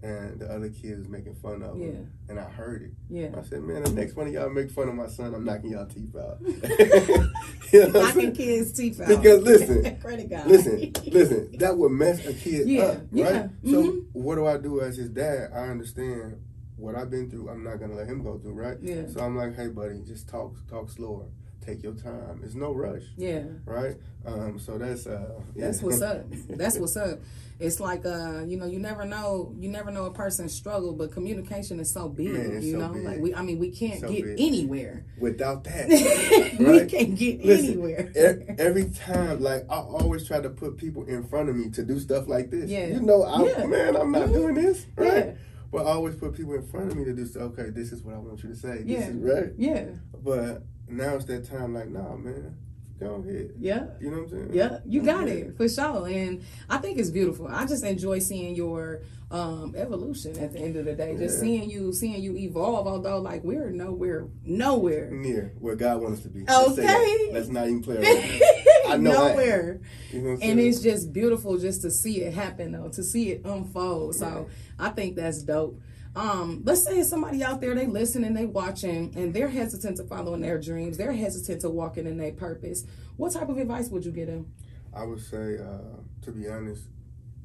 and 0.02 0.38
the 0.40 0.46
other 0.50 0.70
kids 0.70 0.98
was 0.98 1.08
making 1.08 1.34
fun 1.34 1.62
of 1.62 1.78
Yeah. 1.78 1.86
him, 1.86 2.12
and 2.28 2.40
I 2.40 2.44
heard 2.44 2.82
it. 2.82 2.90
Yeah. 3.08 3.28
I 3.38 3.42
said, 3.42 3.62
man, 3.62 3.82
the 3.82 3.90
next 3.92 4.16
one 4.16 4.26
of 4.28 4.32
y'all 4.32 4.48
make 4.50 4.70
fun 4.70 4.88
of 4.88 4.94
my 4.94 5.08
son, 5.08 5.34
I'm 5.34 5.44
knocking 5.44 5.70
y'all 5.72 5.86
teeth 5.86 6.14
out. 6.16 6.38
you 7.72 7.80
know 7.88 8.00
Knocking 8.00 8.32
kids' 8.32 8.72
teeth 8.72 9.00
out. 9.00 9.08
Because 9.08 9.42
listen, 9.42 9.98
credit. 10.00 10.30
Listen, 10.46 10.92
listen, 11.06 11.52
that 11.58 11.76
would 11.76 11.92
mess 11.92 12.24
a 12.26 12.32
kid 12.32 12.68
Yeah, 12.68 12.82
up, 12.84 12.96
right? 12.98 13.06
yeah, 13.12 13.48
So 13.64 13.82
mm-hmm. 13.82 13.98
what 14.12 14.36
do 14.36 14.46
I 14.46 14.56
do 14.56 14.80
as 14.80 14.96
his 14.96 15.10
dad? 15.10 15.50
I 15.54 15.68
understand 15.68 16.40
what 16.76 16.94
I've 16.94 17.10
been 17.10 17.30
through. 17.30 17.48
I'm 17.50 17.62
not 17.62 17.78
gonna 17.78 17.94
let 17.94 18.06
him 18.06 18.22
go 18.22 18.38
through, 18.38 18.54
right? 18.54 18.78
Yeah. 18.80 19.06
So 19.12 19.20
I'm 19.20 19.36
like, 19.36 19.54
hey, 19.54 19.68
buddy, 19.68 20.00
just 20.06 20.28
talk, 20.28 20.54
talk 20.68 20.88
slower. 20.90 21.26
Take 21.70 21.82
your 21.84 21.92
time. 21.94 22.40
It's 22.42 22.54
no 22.56 22.72
rush, 22.74 23.02
Yeah. 23.16 23.44
right? 23.64 23.96
Um, 24.26 24.58
so 24.58 24.76
that's 24.76 25.06
uh, 25.06 25.40
yeah. 25.54 25.66
That's 25.66 25.80
what's 25.82 26.02
up. 26.02 26.24
That's 26.48 26.78
what's 26.78 26.96
up. 26.96 27.20
It's 27.60 27.78
like 27.78 28.04
uh, 28.04 28.42
you 28.44 28.56
know, 28.56 28.66
you 28.66 28.80
never 28.80 29.04
know 29.04 29.54
you 29.56 29.68
never 29.68 29.90
know 29.92 30.06
a 30.06 30.10
person's 30.10 30.52
struggle, 30.52 30.92
but 30.94 31.12
communication 31.12 31.78
is 31.78 31.90
so 31.92 32.08
big, 32.08 32.32
Man, 32.32 32.60
you 32.60 32.72
so 32.72 32.78
know? 32.78 32.92
big. 32.92 33.04
Like 33.04 33.18
we 33.20 33.34
I 33.36 33.42
mean 33.42 33.58
we 33.60 33.70
can't 33.70 34.00
So 34.00 34.08
get 34.10 34.24
big. 34.24 34.40
anywhere. 34.40 35.04
Without 35.20 35.62
that, 35.64 35.88
we 36.58 36.86
can't 36.86 37.14
get 37.16 37.44
Listen, 37.44 37.66
anywhere. 37.66 38.10
e- 38.16 38.54
every 38.58 38.90
time, 38.90 39.40
like 39.40 39.64
I 39.70 39.76
always 39.76 40.26
try 40.26 40.40
to 40.40 40.50
put 40.50 40.76
people 40.76 41.04
in 41.04 41.22
front 41.22 41.48
of 41.48 41.54
me 41.56 41.70
to 41.70 41.84
do 41.84 42.00
stuff 42.00 42.26
like 42.26 42.50
this. 42.50 42.68
Yeah. 42.68 42.86
You 42.88 43.00
know, 43.00 43.24
I'm, 43.24 43.46
Yeah. 43.46 43.66
man, 43.66 43.96
I'm 43.96 44.10
not 44.10 44.32
doing 44.32 44.54
this, 44.54 44.86
right? 44.96 45.26
Yeah. 45.26 45.32
But 45.72 45.86
I 45.86 45.90
always 45.92 46.16
put 46.16 46.34
people 46.34 46.54
in 46.54 46.66
front 46.66 46.90
of 46.90 46.96
me 46.98 47.04
to 47.04 47.12
do 47.14 47.24
stuff. 47.26 47.52
Okay, 47.52 47.70
this 47.70 47.92
is 47.92 48.02
what 48.02 48.16
I 48.16 48.18
want 48.18 48.42
you 48.42 48.48
to 48.48 48.56
say. 48.56 48.78
This 48.82 48.86
Yeah. 48.86 49.08
is 49.08 49.16
right. 49.16 49.52
yeah. 49.56 49.84
But 50.22 50.64
now 50.90 51.14
it's 51.16 51.24
that 51.26 51.48
time. 51.48 51.74
Like, 51.74 51.88
nah, 51.88 52.16
man, 52.16 52.56
go 52.98 53.14
ahead. 53.16 53.52
Yeah. 53.58 53.86
You 54.00 54.10
know 54.10 54.18
what 54.18 54.22
I'm 54.24 54.28
saying? 54.30 54.50
Yeah, 54.52 54.78
you 54.84 55.02
got 55.02 55.26
Yeah. 55.26 55.34
it 55.34 55.56
for 55.56 55.68
sure, 55.68 56.06
and 56.08 56.42
I 56.68 56.78
think 56.78 56.98
it's 56.98 57.10
beautiful. 57.10 57.48
I 57.48 57.66
just 57.66 57.84
enjoy 57.84 58.18
seeing 58.18 58.54
your 58.54 59.02
um, 59.32 59.74
evolution 59.76 60.36
at 60.40 60.52
the 60.52 60.58
end 60.58 60.74
of 60.74 60.84
the 60.86 60.94
day. 60.94 61.16
Just 61.16 61.36
Yeah. 61.36 61.40
seeing 61.42 61.70
you, 61.70 61.92
seeing 61.92 62.20
you 62.20 62.36
evolve. 62.36 62.88
Although, 62.88 63.20
like 63.20 63.44
we're 63.44 63.70
nowhere, 63.70 64.26
nowhere, 64.44 65.08
Near 65.12 65.52
where 65.60 65.76
God 65.76 66.02
wants 66.02 66.18
us 66.18 66.22
to 66.24 66.30
be. 66.30 66.44
Let's 66.44 66.74
say 66.74 66.82
that. 66.82 66.96
Okay. 67.00 67.32
Let's 67.32 67.48
not 67.48 67.66
even 67.68 67.80
play 67.80 67.96
around. 67.98 68.42
I 68.88 68.96
know 68.96 69.12
I 69.12 69.28
nowhere. 69.30 69.80
You 70.12 70.22
know 70.22 70.36
And 70.42 70.58
it's 70.58 70.80
just 70.80 71.12
beautiful 71.12 71.58
just 71.58 71.82
to 71.82 71.92
see 71.92 72.22
it 72.22 72.34
happen, 72.34 72.72
though, 72.72 72.88
to 72.88 73.04
see 73.04 73.30
it 73.30 73.42
unfold. 73.44 74.16
So 74.16 74.48
I 74.80 74.88
think 74.88 75.14
that's 75.14 75.42
dope. 75.42 75.80
Um, 76.16 76.62
let's 76.64 76.82
say 76.84 77.02
somebody 77.04 77.42
out 77.44 77.60
there 77.60 77.74
they 77.74 77.86
listening, 77.86 78.34
they 78.34 78.46
watching, 78.46 79.12
and 79.16 79.32
they're 79.32 79.48
hesitant 79.48 79.96
to 79.98 80.04
following 80.04 80.40
their 80.40 80.58
dreams. 80.60 80.96
They're 80.98 81.12
hesitant 81.12 81.60
to 81.62 81.70
walking 81.70 82.06
in 82.06 82.16
their 82.16 82.32
purpose. 82.32 82.84
What 83.16 83.32
type 83.32 83.48
of 83.48 83.58
advice 83.58 83.88
would 83.90 84.04
you 84.04 84.10
give 84.12 84.26
them? 84.26 84.52
I 84.92 85.04
would 85.04 85.20
say, 85.20 85.58
uh, 85.58 86.00
to 86.22 86.32
be 86.32 86.48
honest, 86.48 86.82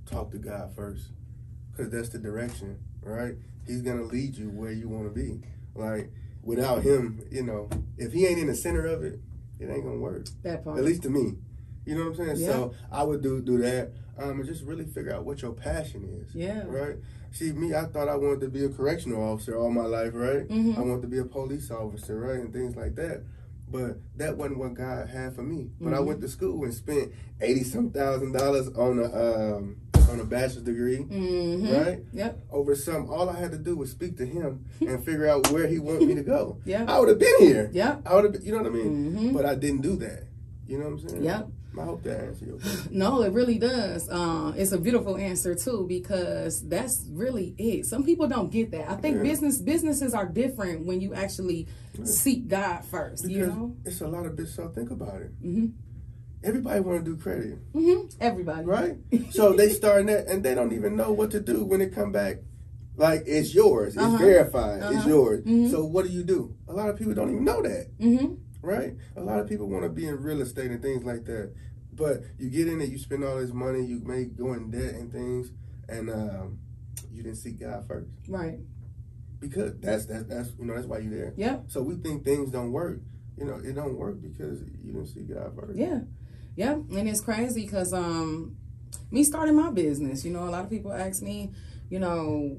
talk 0.10 0.32
to 0.32 0.38
God 0.40 0.76
first. 0.76 1.10
because 1.72 1.92
that's 1.92 2.10
the 2.10 2.18
direction, 2.20 2.80
right? 3.02 3.36
He's 3.68 3.82
gonna 3.82 4.04
lead 4.04 4.36
you 4.36 4.50
where 4.50 4.72
you 4.72 4.88
want 4.90 5.06
to 5.06 5.12
be. 5.12 5.42
Like 5.76 6.12
without 6.42 6.84
him, 6.84 7.22
you 7.32 7.44
know, 7.44 7.70
if 7.98 8.14
he 8.14 8.26
ain't 8.26 8.40
in 8.40 8.48
the 8.48 8.56
center 8.56 8.86
of 8.86 9.04
it, 9.04 9.20
it 9.60 9.70
ain't 9.70 9.84
gonna 9.84 10.00
work. 10.00 10.28
That 10.44 10.64
part. 10.64 10.78
At 10.80 10.86
least 10.86 11.04
to 11.04 11.10
me. 11.10 11.34
You 11.86 11.96
know 11.96 12.10
what 12.10 12.20
I'm 12.20 12.26
saying? 12.26 12.38
Yeah. 12.38 12.48
So 12.48 12.74
I 12.92 13.04
would 13.04 13.22
do 13.22 13.42
do 13.42 13.58
that. 13.60 13.92
Um, 14.18 14.40
and 14.40 14.46
just 14.46 14.64
really 14.64 14.86
figure 14.86 15.14
out 15.14 15.26
what 15.26 15.42
your 15.42 15.52
passion 15.52 16.04
is. 16.26 16.34
Yeah. 16.34 16.64
Right. 16.68 16.96
See, 17.32 17.52
me, 17.52 17.74
I 17.76 17.84
thought 17.86 18.08
I 18.08 18.16
wanted 18.16 18.40
to 18.42 18.50
be 18.50 18.64
a 18.64 18.70
correctional 18.70 19.22
officer 19.22 19.58
all 19.58 19.70
my 19.70 19.86
life, 19.86 20.12
right? 20.14 20.48
Mhm. 20.48 20.78
I 20.78 20.82
wanted 20.82 21.02
to 21.02 21.08
be 21.10 21.18
a 21.18 21.26
police 21.26 21.70
officer, 21.70 22.18
right, 22.20 22.40
and 22.40 22.54
things 22.54 22.76
like 22.78 22.96
that. 22.96 23.24
But 23.70 23.98
that 24.16 24.38
wasn't 24.38 24.60
what 24.60 24.74
God 24.76 25.10
had 25.10 25.36
for 25.36 25.42
me. 25.44 25.72
But 25.82 25.94
I 25.94 25.98
Mhm. 25.98 26.06
went 26.06 26.22
to 26.22 26.30
school 26.30 26.64
and 26.64 26.74
spent 26.74 27.12
eighty 27.42 27.64
some 27.64 27.90
thousand 27.90 28.32
dollars 28.32 28.70
on 28.70 29.00
a 29.00 29.56
um, 29.58 29.78
on 30.10 30.20
a 30.20 30.24
bachelor's 30.24 30.64
degree, 30.64 31.00
Mm-hmm. 31.00 31.74
right? 31.74 32.00
Yep. 32.14 32.40
Over 32.52 32.76
some, 32.76 33.10
all 33.10 33.28
I 33.28 33.38
had 33.40 33.52
to 33.52 33.58
do 33.58 33.76
was 33.76 33.90
speak 33.90 34.18
to 34.18 34.26
him 34.26 34.64
and 34.80 35.04
figure 35.04 35.28
out 35.28 35.52
where 35.52 35.66
he 35.68 35.80
wanted 35.80 36.08
me 36.08 36.16
to 36.16 36.24
go. 36.24 36.58
Yeah. 36.66 36.86
I 36.88 37.00
would 37.00 37.10
have 37.10 37.20
been 37.20 37.40
here. 37.40 37.70
Yep. 37.74 38.02
I 38.06 38.16
would 38.16 38.36
have, 38.36 38.44
you 38.46 38.52
know 38.52 38.60
what 38.60 38.68
I 38.68 38.76
mean? 38.76 39.16
Mhm. 39.16 39.34
But 39.34 39.46
I 39.48 39.56
didn't 39.56 39.82
do 39.82 39.96
that. 39.98 40.24
You 40.68 40.78
know 40.78 40.86
what 40.90 41.02
I'm 41.04 41.10
saying? 41.10 41.24
Yep. 41.24 41.48
I 41.80 41.84
hope 41.84 42.04
that 42.04 42.20
answers 42.22 42.48
your 42.48 42.58
question. 42.58 42.98
No, 42.98 43.22
it 43.22 43.32
really 43.34 43.58
does. 43.60 44.08
Uh, 44.10 44.54
it's 44.56 44.72
a 44.72 44.78
beautiful 44.78 45.18
answer 45.18 45.56
too 45.56 45.86
because 45.88 46.62
that's 46.68 47.06
really 47.12 47.54
it. 47.58 47.86
Some 47.86 48.04
people 48.04 48.28
don't 48.28 48.52
get 48.52 48.72
that. 48.72 48.90
I 48.90 48.96
think 48.96 49.18
Yeah. 49.18 49.24
business 49.24 49.58
businesses 49.60 50.14
are 50.14 50.26
different 50.26 50.86
when 50.86 51.02
you 51.02 51.14
actually 51.14 51.68
seek 52.04 52.48
God 52.48 52.84
first. 52.86 53.24
Because 53.24 53.38
you 53.38 53.46
know, 53.46 53.76
it's 53.86 54.02
a 54.02 54.08
lot 54.08 54.26
of 54.26 54.36
business. 54.36 54.56
So 54.56 54.70
think 54.70 54.92
about 54.92 55.22
it. 55.22 55.32
Mhm. 55.44 55.74
Everybody 56.44 56.80
want 56.82 57.04
to 57.04 57.12
do 57.12 57.18
credit, 57.18 57.58
hmm 57.74 58.06
everybody, 58.20 58.66
right? 58.66 58.98
so 59.32 59.54
they 59.54 59.70
starting 59.70 60.06
that, 60.08 60.28
and 60.28 60.44
they 60.44 60.54
don't 60.54 60.74
even 60.74 60.96
know 60.96 61.12
what 61.12 61.32
to 61.32 61.40
do 61.40 61.66
when 61.66 61.82
it 61.82 61.92
come 61.94 62.12
back. 62.12 62.38
Like 62.98 63.24
it's 63.26 63.54
yours, 63.54 63.96
it's 63.96 64.06
Uh-huh. 64.06 64.18
verified, 64.18 64.78
it's 64.84 64.92
Uh-huh. 65.02 65.10
yours. 65.10 65.44
Mhm. 65.44 65.72
So 65.72 65.84
what 65.86 66.06
do 66.06 66.12
you 66.12 66.24
do? 66.24 66.56
A 66.68 66.74
lot 66.74 66.90
of 66.90 66.98
people 66.98 67.14
don't 67.14 67.32
even 67.32 67.44
know 67.44 67.62
that, 67.64 67.88
hmm 68.00 68.36
right? 68.66 68.94
A 69.16 69.22
lot 69.22 69.40
of 69.40 69.48
people 69.48 69.68
want 69.70 69.84
to 69.84 69.90
be 69.90 70.08
in 70.08 70.22
real 70.22 70.42
estate 70.42 70.72
and 70.72 70.82
things 70.82 71.04
like 71.04 71.26
that, 71.26 71.54
but 71.94 72.22
you 72.38 72.50
get 72.50 72.68
in 72.68 72.82
it, 72.82 72.90
you 72.90 72.98
spend 72.98 73.24
all 73.24 73.38
this 73.38 73.54
money, 73.54 73.84
you 73.86 74.00
may 74.04 74.26
go 74.26 74.54
in 74.54 74.72
debt 74.72 74.96
and 74.96 75.12
things, 75.12 75.52
and 75.88 76.10
um, 76.10 76.60
you 77.12 77.24
didn't 77.24 77.38
seek 77.38 77.60
God 77.60 77.88
first 77.88 78.10
Right. 78.28 78.60
because 79.40 79.78
that's 79.80 80.06
that's 80.08 80.24
that's 80.26 80.50
you 80.60 80.66
know 80.66 80.76
that's 80.76 80.88
why 80.88 80.98
you're 81.00 81.16
there. 81.16 81.34
Yeah. 81.38 81.60
So 81.68 81.82
we 81.82 81.96
think 81.96 82.26
things 82.26 82.52
don't 82.52 82.72
work. 82.72 83.00
You 83.38 83.46
know, 83.46 83.56
it 83.64 83.74
don't 83.74 83.96
work 83.98 84.22
because 84.22 84.62
you 84.84 84.94
didn't 84.94 85.08
see 85.08 85.22
God 85.22 85.54
first. 85.58 85.78
Yeah. 85.78 86.00
Yeah. 86.56 86.74
And 86.74 87.08
it's 87.10 87.20
crazy 87.22 87.64
because 87.66 87.94
um, 87.94 88.56
me 89.12 89.24
starting 89.24 89.56
my 89.56 89.70
business. 89.72 90.24
You 90.26 90.32
know, 90.32 90.44
a 90.46 90.52
lot 90.52 90.64
of 90.64 90.70
people 90.70 90.92
ask 90.94 91.22
me, 91.22 91.52
you 91.90 92.00
know. 92.00 92.58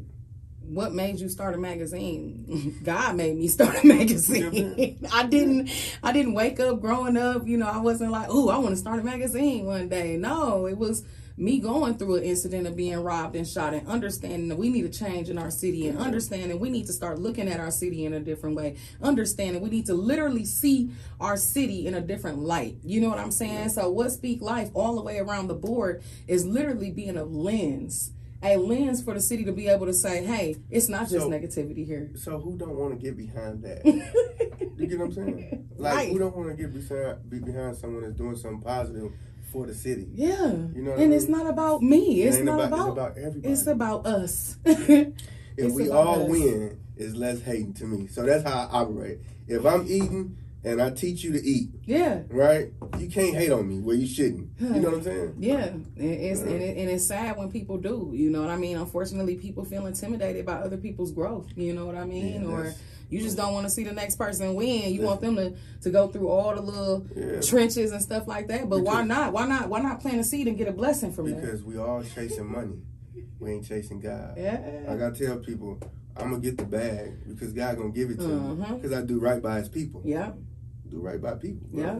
What 0.68 0.92
made 0.92 1.20
you 1.20 1.28
start 1.28 1.54
a 1.54 1.58
magazine? 1.58 2.78
God 2.84 3.16
made 3.16 3.36
me 3.36 3.48
start 3.48 3.82
a 3.82 3.86
magazine. 3.86 4.98
I 5.12 5.26
didn't 5.26 5.70
I 6.02 6.12
didn't 6.12 6.34
wake 6.34 6.60
up 6.60 6.80
growing 6.80 7.16
up, 7.16 7.46
you 7.46 7.56
know, 7.56 7.68
I 7.68 7.78
wasn't 7.78 8.10
like, 8.10 8.30
"Ooh, 8.30 8.48
I 8.48 8.58
want 8.58 8.70
to 8.70 8.76
start 8.76 8.98
a 9.00 9.02
magazine 9.02 9.66
one 9.66 9.88
day." 9.88 10.16
No, 10.16 10.66
it 10.66 10.76
was 10.76 11.04
me 11.38 11.58
going 11.58 11.98
through 11.98 12.16
an 12.16 12.24
incident 12.24 12.66
of 12.66 12.76
being 12.76 12.98
robbed 12.98 13.36
and 13.36 13.46
shot 13.46 13.74
and 13.74 13.86
understanding 13.86 14.48
that 14.48 14.56
we 14.56 14.70
need 14.70 14.84
a 14.84 14.88
change 14.88 15.28
in 15.28 15.36
our 15.36 15.50
city 15.50 15.86
and 15.86 15.98
mm-hmm. 15.98 16.06
understanding 16.06 16.58
we 16.58 16.70
need 16.70 16.86
to 16.86 16.92
start 16.92 17.18
looking 17.18 17.48
at 17.48 17.60
our 17.60 17.70
city 17.70 18.06
in 18.06 18.14
a 18.14 18.20
different 18.20 18.56
way. 18.56 18.76
Understanding 19.02 19.60
we 19.60 19.68
need 19.68 19.86
to 19.86 19.94
literally 19.94 20.44
see 20.44 20.90
our 21.20 21.36
city 21.36 21.86
in 21.86 21.94
a 21.94 22.00
different 22.00 22.38
light. 22.38 22.76
You 22.82 23.00
know 23.00 23.10
what 23.10 23.18
I'm 23.18 23.30
saying? 23.30 23.70
So 23.70 23.90
what 23.90 24.12
speak 24.12 24.40
life 24.40 24.70
all 24.72 24.94
the 24.96 25.02
way 25.02 25.18
around 25.18 25.48
the 25.48 25.54
board 25.54 26.02
is 26.26 26.46
literally 26.46 26.90
being 26.90 27.16
a 27.16 27.24
lens. 27.24 28.12
A 28.42 28.56
lens 28.56 29.02
for 29.02 29.14
the 29.14 29.20
city 29.20 29.44
to 29.44 29.52
be 29.52 29.66
able 29.68 29.86
to 29.86 29.94
say, 29.94 30.24
hey, 30.24 30.56
it's 30.70 30.88
not 30.88 31.08
just 31.08 31.24
So- 31.26 31.30
negativity 31.30 31.84
here. 31.86 32.10
So 32.16 32.38
who 32.38 32.56
don't 32.56 32.76
want 32.76 32.98
to 32.98 33.04
get 33.04 33.16
behind 33.16 33.62
that? 33.64 33.84
you 34.76 34.86
get 34.86 34.98
what 34.98 35.06
I'm 35.06 35.12
saying? 35.12 35.68
Like 35.76 35.94
Right. 35.94 36.12
who 36.12 36.18
don't 36.18 36.36
want 36.36 36.50
to 36.50 36.54
get 36.54 36.72
behind 36.72 37.28
be 37.30 37.38
behind 37.38 37.76
someone 37.76 38.02
that's 38.02 38.14
doing 38.14 38.36
something 38.36 38.60
positive 38.60 39.12
for 39.52 39.66
the 39.66 39.74
city? 39.74 40.08
Yeah. 40.14 40.52
You 40.74 40.82
know 40.82 40.90
what 40.90 40.98
I 41.00 41.02
and 41.02 41.10
mean? 41.10 41.12
it's 41.12 41.28
not 41.28 41.46
about 41.46 41.82
me. 41.82 42.22
It 42.22 42.26
It's 42.28 42.38
not 42.38 42.60
about, 42.60 42.66
about, 42.66 42.88
it's 42.88 42.90
about 43.16 43.18
everybody. 43.18 43.52
it's 43.52 43.66
about 43.66 44.06
us. 44.06 44.56
if 44.64 45.72
we 45.72 45.88
all 45.90 46.22
us. 46.24 46.28
win, 46.30 46.78
it's 46.96 47.14
less 47.14 47.40
hating 47.42 47.72
to 47.74 47.84
me. 47.86 48.06
So 48.06 48.22
that's 48.24 48.44
how 48.44 48.68
I 48.70 48.80
operate. 48.82 49.18
If 49.48 49.64
I'm 49.64 49.86
eating 49.86 50.36
and 50.66 50.82
I 50.82 50.90
teach 50.90 51.22
you 51.22 51.32
to 51.32 51.42
eat, 51.42 51.68
yeah. 51.84 52.22
right? 52.28 52.72
You 52.98 53.08
can't 53.08 53.36
hate 53.36 53.52
on 53.52 53.68
me 53.68 53.78
where 53.78 53.94
you 53.94 54.06
shouldn't. 54.06 54.50
You 54.58 54.68
know 54.68 54.88
what 54.90 54.94
I'm 54.98 55.02
saying? 55.04 55.34
Yeah, 55.38 55.64
and 55.66 55.86
it's 55.96 56.40
and, 56.40 56.60
it, 56.60 56.76
and 56.76 56.90
it's 56.90 57.06
sad 57.06 57.36
when 57.36 57.50
people 57.52 57.76
do. 57.78 58.10
You 58.12 58.30
know 58.30 58.40
what 58.40 58.50
I 58.50 58.56
mean? 58.56 58.76
Unfortunately, 58.76 59.36
people 59.36 59.64
feel 59.64 59.86
intimidated 59.86 60.44
by 60.44 60.54
other 60.54 60.76
people's 60.76 61.12
growth. 61.12 61.46
You 61.54 61.72
know 61.72 61.86
what 61.86 61.94
I 61.94 62.04
mean? 62.04 62.42
Yeah, 62.42 62.48
or 62.48 62.74
you 63.08 63.20
just 63.20 63.36
don't 63.36 63.52
want 63.54 63.64
to 63.66 63.70
see 63.70 63.84
the 63.84 63.92
next 63.92 64.16
person 64.16 64.54
win. 64.56 64.92
You 64.92 65.02
want 65.02 65.20
them 65.20 65.36
to, 65.36 65.54
to 65.82 65.90
go 65.90 66.08
through 66.08 66.28
all 66.28 66.52
the 66.56 66.60
little 66.62 67.06
Yeah. 67.14 67.40
trenches 67.40 67.92
and 67.92 68.02
stuff 68.02 68.26
like 68.26 68.48
that. 68.48 68.68
But 68.68 68.80
why 68.80 69.04
not? 69.04 69.32
Why 69.32 69.46
not? 69.46 69.68
Why 69.68 69.80
not 69.80 70.00
plant 70.00 70.18
a 70.18 70.24
seed 70.24 70.48
and 70.48 70.58
get 70.58 70.66
a 70.66 70.72
blessing 70.72 71.12
from 71.12 71.30
that? 71.30 71.40
Because 71.40 71.62
we 71.62 71.78
all 71.78 72.02
chasing 72.02 72.50
money. 72.50 72.78
We 73.38 73.52
ain't 73.52 73.64
chasing 73.64 74.00
God. 74.00 74.34
Yeah. 74.36 74.58
I 74.88 74.96
gotta 74.96 75.16
tell 75.16 75.36
people, 75.38 75.78
I'm 76.16 76.30
gonna 76.30 76.42
get 76.42 76.56
the 76.58 76.64
bag 76.64 77.12
because 77.28 77.52
God 77.52 77.76
gonna 77.76 77.90
give 77.90 78.10
it 78.10 78.18
to 78.18 78.26
me 78.26 78.56
Mhm. 78.64 78.80
because 78.82 78.92
I 78.96 79.02
do 79.02 79.20
right 79.20 79.40
by 79.40 79.58
His 79.60 79.68
people. 79.68 80.02
Yeah. 80.04 80.32
Do 80.90 81.00
right 81.00 81.20
by 81.20 81.34
people. 81.34 81.66
bro. 81.70 81.82
Yeah. 81.82 81.98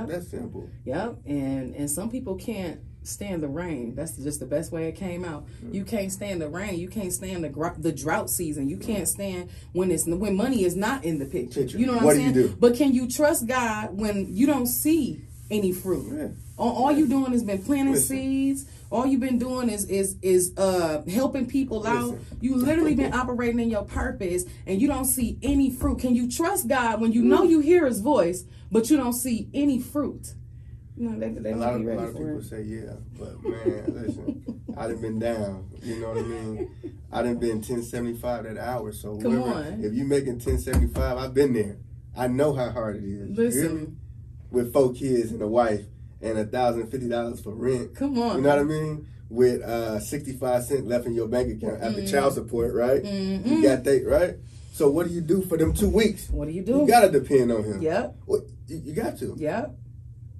Yeah. 0.00 0.06
That's 0.06 0.28
simple. 0.28 0.68
Yep, 0.84 1.18
and 1.26 1.74
and 1.74 1.90
some 1.90 2.10
people 2.10 2.34
can't 2.36 2.80
stand 3.04 3.42
the 3.42 3.48
rain. 3.48 3.94
That's 3.94 4.16
just 4.16 4.38
the 4.40 4.44
best 4.46 4.70
way 4.72 4.88
it 4.88 4.96
came 4.96 5.24
out. 5.24 5.46
You 5.70 5.84
can't 5.84 6.12
stand 6.12 6.42
the 6.42 6.48
rain. 6.48 6.78
You 6.78 6.88
can't 6.88 7.12
stand 7.12 7.44
the 7.44 7.48
gr- 7.48 7.68
the 7.78 7.92
drought 7.92 8.28
season. 8.28 8.68
You 8.68 8.76
can't 8.76 9.08
stand 9.08 9.50
when 9.72 9.90
it's 9.90 10.06
when 10.06 10.36
money 10.36 10.64
is 10.64 10.76
not 10.76 11.04
in 11.04 11.18
the 11.18 11.24
picture. 11.26 11.60
Picture. 11.62 11.78
You 11.78 11.86
know 11.86 11.94
what, 11.94 12.04
What 12.04 12.16
I'm 12.16 12.18
do 12.18 12.26
you 12.26 12.32
saying? 12.34 12.48
do? 12.48 12.56
But 12.58 12.74
can 12.74 12.92
you 12.92 13.08
trust 13.08 13.46
God 13.46 13.96
when 13.96 14.26
you 14.34 14.46
don't 14.46 14.66
see 14.66 15.22
any 15.50 15.72
fruit? 15.72 16.12
Yeah. 16.16 16.28
All, 16.56 16.84
all 16.86 16.92
you 16.92 17.06
doing 17.06 17.32
is 17.32 17.42
been 17.44 17.62
planting 17.62 17.94
Listen. 17.94 18.16
seeds. 18.16 18.66
All 18.90 19.06
you've 19.06 19.20
been 19.20 19.38
doing 19.38 19.68
is 19.68 19.84
is 19.84 20.16
is 20.22 20.52
uh 20.56 21.02
helping 21.08 21.46
people 21.46 21.86
out. 21.86 22.18
You 22.40 22.56
literally 22.56 22.94
been 22.94 23.12
operating 23.12 23.60
in 23.60 23.70
your 23.70 23.84
purpose, 23.84 24.44
and 24.66 24.80
you 24.80 24.88
don't 24.88 25.04
see 25.04 25.38
any 25.42 25.70
fruit. 25.70 26.00
Can 26.00 26.14
you 26.14 26.30
trust 26.30 26.68
God 26.68 27.00
when 27.00 27.12
you 27.12 27.22
know 27.22 27.42
you 27.44 27.60
hear 27.60 27.86
His 27.86 28.00
voice, 28.00 28.44
but 28.72 28.90
you 28.90 28.96
don't 28.96 29.12
see 29.12 29.48
any 29.54 29.78
fruit? 29.78 30.34
No, 30.96 31.16
they, 31.16 31.28
they 31.28 31.50
A 31.50 31.52
don't 31.52 31.60
lot 31.60 31.74
be 31.78 31.82
of 31.82 31.82
a 31.82 31.84
ready 31.90 31.98
lot 32.00 32.08
of 32.08 32.14
people 32.16 32.38
it. 32.38 32.44
say 32.44 32.62
yeah, 32.62 32.94
but 33.18 33.44
man, 33.44 33.84
listen, 34.04 34.62
I 34.76 34.88
done 34.88 35.00
been 35.00 35.18
down. 35.20 35.70
You 35.82 36.00
know 36.00 36.08
what 36.08 36.18
I 36.18 36.22
mean? 36.22 36.70
I 37.12 37.22
done 37.22 37.36
been 37.38 37.56
1075 37.58 38.44
that 38.44 38.58
hour. 38.58 38.90
So 38.90 39.16
Come 39.20 39.32
whoever- 39.32 39.58
on. 39.74 39.84
if 39.84 39.92
you 39.94 40.04
making 40.04 40.40
1075, 40.40 41.18
I've 41.18 41.34
been 41.34 41.52
there. 41.52 41.76
I 42.16 42.26
know 42.26 42.52
how 42.52 42.70
hard 42.70 42.96
it 42.96 43.04
is. 43.04 43.04
You 43.04 43.12
hear 43.12 43.26
me? 43.26 43.34
Listen, 43.36 44.00
With 44.50 44.72
four 44.72 44.92
kids 44.92 45.30
and 45.32 45.42
a 45.42 45.46
wife 45.46 45.82
and 46.22 46.38
a 46.38 46.44
thousand 46.44 46.90
fifty 46.90 47.08
dollars 47.08 47.40
for 47.40 47.54
rent. 47.54 47.94
come 47.94 48.18
on. 48.18 48.36
You 48.36 48.42
know 48.42 48.48
what 48.50 48.58
I 48.58 48.62
mean? 48.64 49.06
With 49.30 49.60
uh, 49.62 50.00
65 50.00 50.64
cents 50.64 50.86
left 50.86 51.04
in 51.06 51.12
your 51.14 51.28
bank 51.28 51.50
account 51.62 51.82
after 51.82 52.00
Mm. 52.00 52.10
child 52.10 52.32
support, 52.32 52.74
right? 52.74 53.02
Mhm. 53.02 53.46
You 53.46 53.62
got 53.62 53.84
that, 53.84 54.06
right? 54.06 54.36
So 54.72 54.88
what 54.90 55.06
do 55.06 55.12
you 55.12 55.20
do 55.20 55.42
for 55.42 55.58
them 55.58 55.74
two 55.74 55.90
weeks? 55.90 56.30
What 56.30 56.48
do 56.48 56.54
you 56.54 56.62
do? 56.62 56.78
You 56.78 56.86
gotta 56.86 57.10
depend 57.10 57.52
on 57.52 57.62
him. 57.64 57.82
Yep, 57.82 58.16
What, 58.24 58.40
you, 58.68 58.76
you 58.84 58.92
got 58.94 59.18
to. 59.18 59.34
yep, 59.36 59.76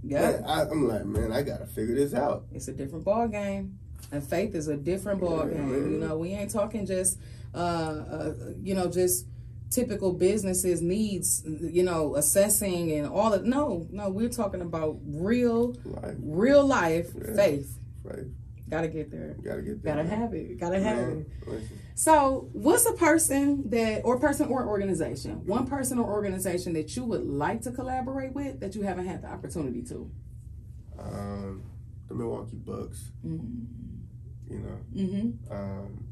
Man. 0.02 0.44
I, 0.46 0.62
I'm 0.62 0.88
like, 0.88 1.04
man, 1.04 1.32
I 1.32 1.42
gotta 1.42 1.66
figure 1.66 1.94
this 1.96 2.14
out. 2.14 2.46
It's 2.52 2.68
a 2.68 2.72
different 2.72 3.04
ball 3.04 3.28
game, 3.28 3.78
and 4.10 4.22
faith 4.24 4.54
is 4.54 4.68
a 4.68 4.76
different 4.76 5.20
ball 5.20 5.46
Yeah. 5.48 5.58
game. 5.58 5.92
You 5.92 5.98
know, 5.98 6.16
we 6.16 6.30
ain't 6.30 6.50
talking 6.50 6.86
just, 6.86 7.18
uh, 7.54 7.58
uh, 7.58 8.34
you 8.62 8.74
know, 8.74 8.86
just 8.88 9.26
typical 9.70 10.12
businesses 10.12 10.80
needs. 10.82 11.42
You 11.46 11.82
know, 11.82 12.16
assessing 12.16 12.90
and 12.92 13.06
all 13.06 13.32
of. 13.34 13.44
No, 13.44 13.86
no, 13.90 14.08
we're 14.10 14.28
talking 14.28 14.60
about 14.62 14.98
real, 15.06 15.74
Like, 15.84 16.16
real 16.20 16.64
life 16.66 17.10
Yeah. 17.14 17.34
faith. 17.34 17.78
right? 18.04 18.24
Gotta 18.68 18.88
get 18.88 19.10
there. 19.10 19.34
Gotta 19.42 19.62
get 19.62 19.82
there. 19.82 19.94
Gotta 19.96 20.06
have 20.08 20.34
it. 20.34 20.58
Gotta 20.60 20.78
have 20.80 20.96
Man, 20.98 21.26
it. 21.42 21.48
listen. 21.48 21.78
So, 21.94 22.50
what's 22.52 22.84
a 22.86 22.92
person 22.92 23.68
that, 23.70 24.02
or 24.04 24.18
person 24.20 24.48
or 24.48 24.66
organization, 24.66 25.46
one 25.46 25.66
person 25.66 25.98
or 25.98 26.10
organization 26.12 26.74
that 26.74 26.94
you 26.94 27.04
would 27.04 27.26
like 27.26 27.62
to 27.62 27.72
collaborate 27.72 28.34
with 28.34 28.60
that 28.60 28.74
you 28.76 28.82
haven't 28.82 29.06
had 29.06 29.22
the 29.22 29.28
opportunity 29.28 29.82
to? 29.84 30.10
Um, 30.98 31.62
the 32.08 32.14
Milwaukee 32.14 32.56
Bucks, 32.56 33.10
Mm-hmm. 33.26 34.52
you 34.52 34.58
know, 34.60 34.78
Mm-hmm. 34.94 35.52
um, 35.52 36.04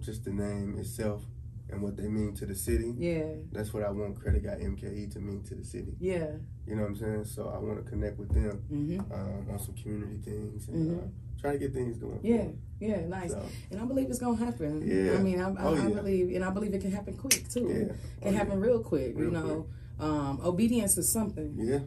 just 0.00 0.24
the 0.24 0.30
name 0.30 0.78
itself 0.78 1.24
and 1.70 1.82
what 1.82 1.96
they 1.96 2.06
mean 2.08 2.32
to 2.34 2.46
the 2.46 2.54
city. 2.54 2.94
Yeah. 2.96 3.24
That's 3.52 3.72
what 3.74 3.82
I 3.82 3.90
want 3.90 4.20
Credit 4.20 4.42
Guy 4.44 4.56
MKE 4.62 5.12
to 5.14 5.18
mean 5.20 5.42
to 5.44 5.54
the 5.56 5.64
city. 5.64 5.94
Yeah. 5.98 6.30
You 6.66 6.76
know 6.76 6.82
what 6.82 6.90
I'm 6.90 6.96
saying? 6.96 7.24
So 7.24 7.48
I 7.48 7.58
want 7.58 7.84
to 7.84 7.90
connect 7.90 8.18
with 8.18 8.32
them 8.32 8.62
Mm-hmm. 8.72 9.12
um, 9.12 9.46
on 9.50 9.58
some 9.58 9.74
community 9.74 10.18
things 10.24 10.68
and 10.68 10.90
Mhm. 10.92 10.98
uh, 10.98 11.06
try 11.40 11.52
to 11.52 11.58
get 11.58 11.72
things 11.74 11.96
going. 11.98 12.20
Yeah. 12.22 12.48
Yeah. 12.78 13.06
Nice. 13.06 13.32
So, 13.32 13.42
And 13.70 13.80
I 13.80 13.84
believe 13.84 14.08
it's 14.10 14.18
gonna 14.20 14.36
happen. 14.36 14.82
Yeah. 14.86 15.18
I 15.18 15.22
mean, 15.22 15.40
I, 15.40 15.50
I, 15.50 15.64
Oh, 15.64 15.74
I 15.74 15.90
believe, 15.90 16.34
and 16.36 16.44
I 16.44 16.50
believe 16.50 16.72
it 16.72 16.80
can 16.82 16.92
happen 16.92 17.16
quick 17.16 17.48
too. 17.48 17.66
yeah. 17.68 17.74
It 17.76 17.96
can 18.22 18.34
Oh, 18.34 18.36
happen 18.38 18.60
real 18.60 18.80
quick. 18.80 19.16
you 19.16 19.30
Real 19.30 19.32
know, 19.32 19.66
um, 19.98 20.40
obedience 20.44 20.96
is 20.98 21.08
something. 21.08 21.54
Yeah. 21.58 21.80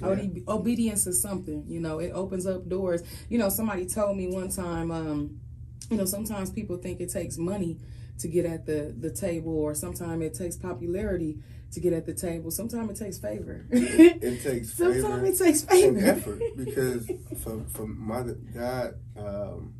yeah. 0.00 0.26
Obedience 0.48 1.06
is 1.06 1.20
something, 1.20 1.64
you 1.68 1.80
know, 1.80 1.98
it 1.98 2.12
opens 2.12 2.46
up 2.46 2.68
doors. 2.68 3.02
You 3.28 3.38
know, 3.38 3.48
somebody 3.50 3.86
told 3.86 4.16
me 4.16 4.28
one 4.28 4.48
time, 4.48 4.90
um, 4.90 5.40
you 5.90 5.96
know, 5.96 6.04
sometimes 6.04 6.50
people 6.50 6.76
think 6.78 7.00
it 7.00 7.10
takes 7.10 7.36
money 7.36 7.76
to 8.20 8.28
get 8.28 8.46
at 8.46 8.66
the 8.66 8.94
the 8.98 9.10
table, 9.10 9.52
or 9.58 9.74
sometimes 9.74 10.22
it 10.22 10.34
takes 10.34 10.56
popularity 10.56 11.38
to 11.72 11.80
get 11.80 11.92
at 11.92 12.04
the 12.06 12.14
table. 12.14 12.50
Sometimes 12.50 12.90
it 13.00 13.04
takes 13.04 13.18
favor. 13.18 13.66
it, 13.70 14.22
it 14.22 14.42
takes 14.42 14.72
sometimes 14.76 15.40
it 15.40 15.44
takes 15.44 15.62
favor 15.62 15.98
and 15.98 16.06
effort 16.06 16.40
because 16.56 17.08
for 17.42 17.62
for 17.68 17.86
my 17.86 18.22
God 18.54 18.94
um, 19.16 19.74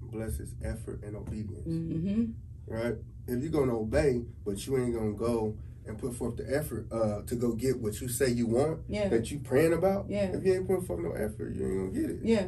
blesses 0.00 0.54
effort 0.64 1.02
and 1.02 1.16
obedience. 1.16 1.64
hmm 1.66 2.24
Right? 2.66 2.94
If 3.26 3.42
you're 3.42 3.52
gonna 3.52 3.76
obey, 3.78 4.22
but 4.44 4.66
you 4.66 4.78
ain't 4.78 4.94
gonna 4.94 5.12
go 5.12 5.56
and 5.86 5.98
put 5.98 6.14
forth 6.14 6.36
the 6.38 6.46
effort 6.56 6.86
uh, 6.90 7.20
to 7.26 7.34
go 7.34 7.52
get 7.52 7.78
what 7.78 8.00
you 8.00 8.08
say 8.08 8.30
you 8.30 8.46
want 8.46 8.80
Yeah. 8.88 9.08
that 9.08 9.30
you 9.30 9.38
praying 9.38 9.74
about. 9.74 10.06
Yeah. 10.08 10.34
If 10.34 10.44
you 10.44 10.54
ain't 10.54 10.66
putting 10.66 10.84
forth 10.86 11.00
no 11.00 11.12
effort, 11.12 11.54
you 11.54 11.66
ain't 11.66 11.92
gonna 11.92 12.00
get 12.08 12.10
it. 12.10 12.20
Yeah, 12.22 12.46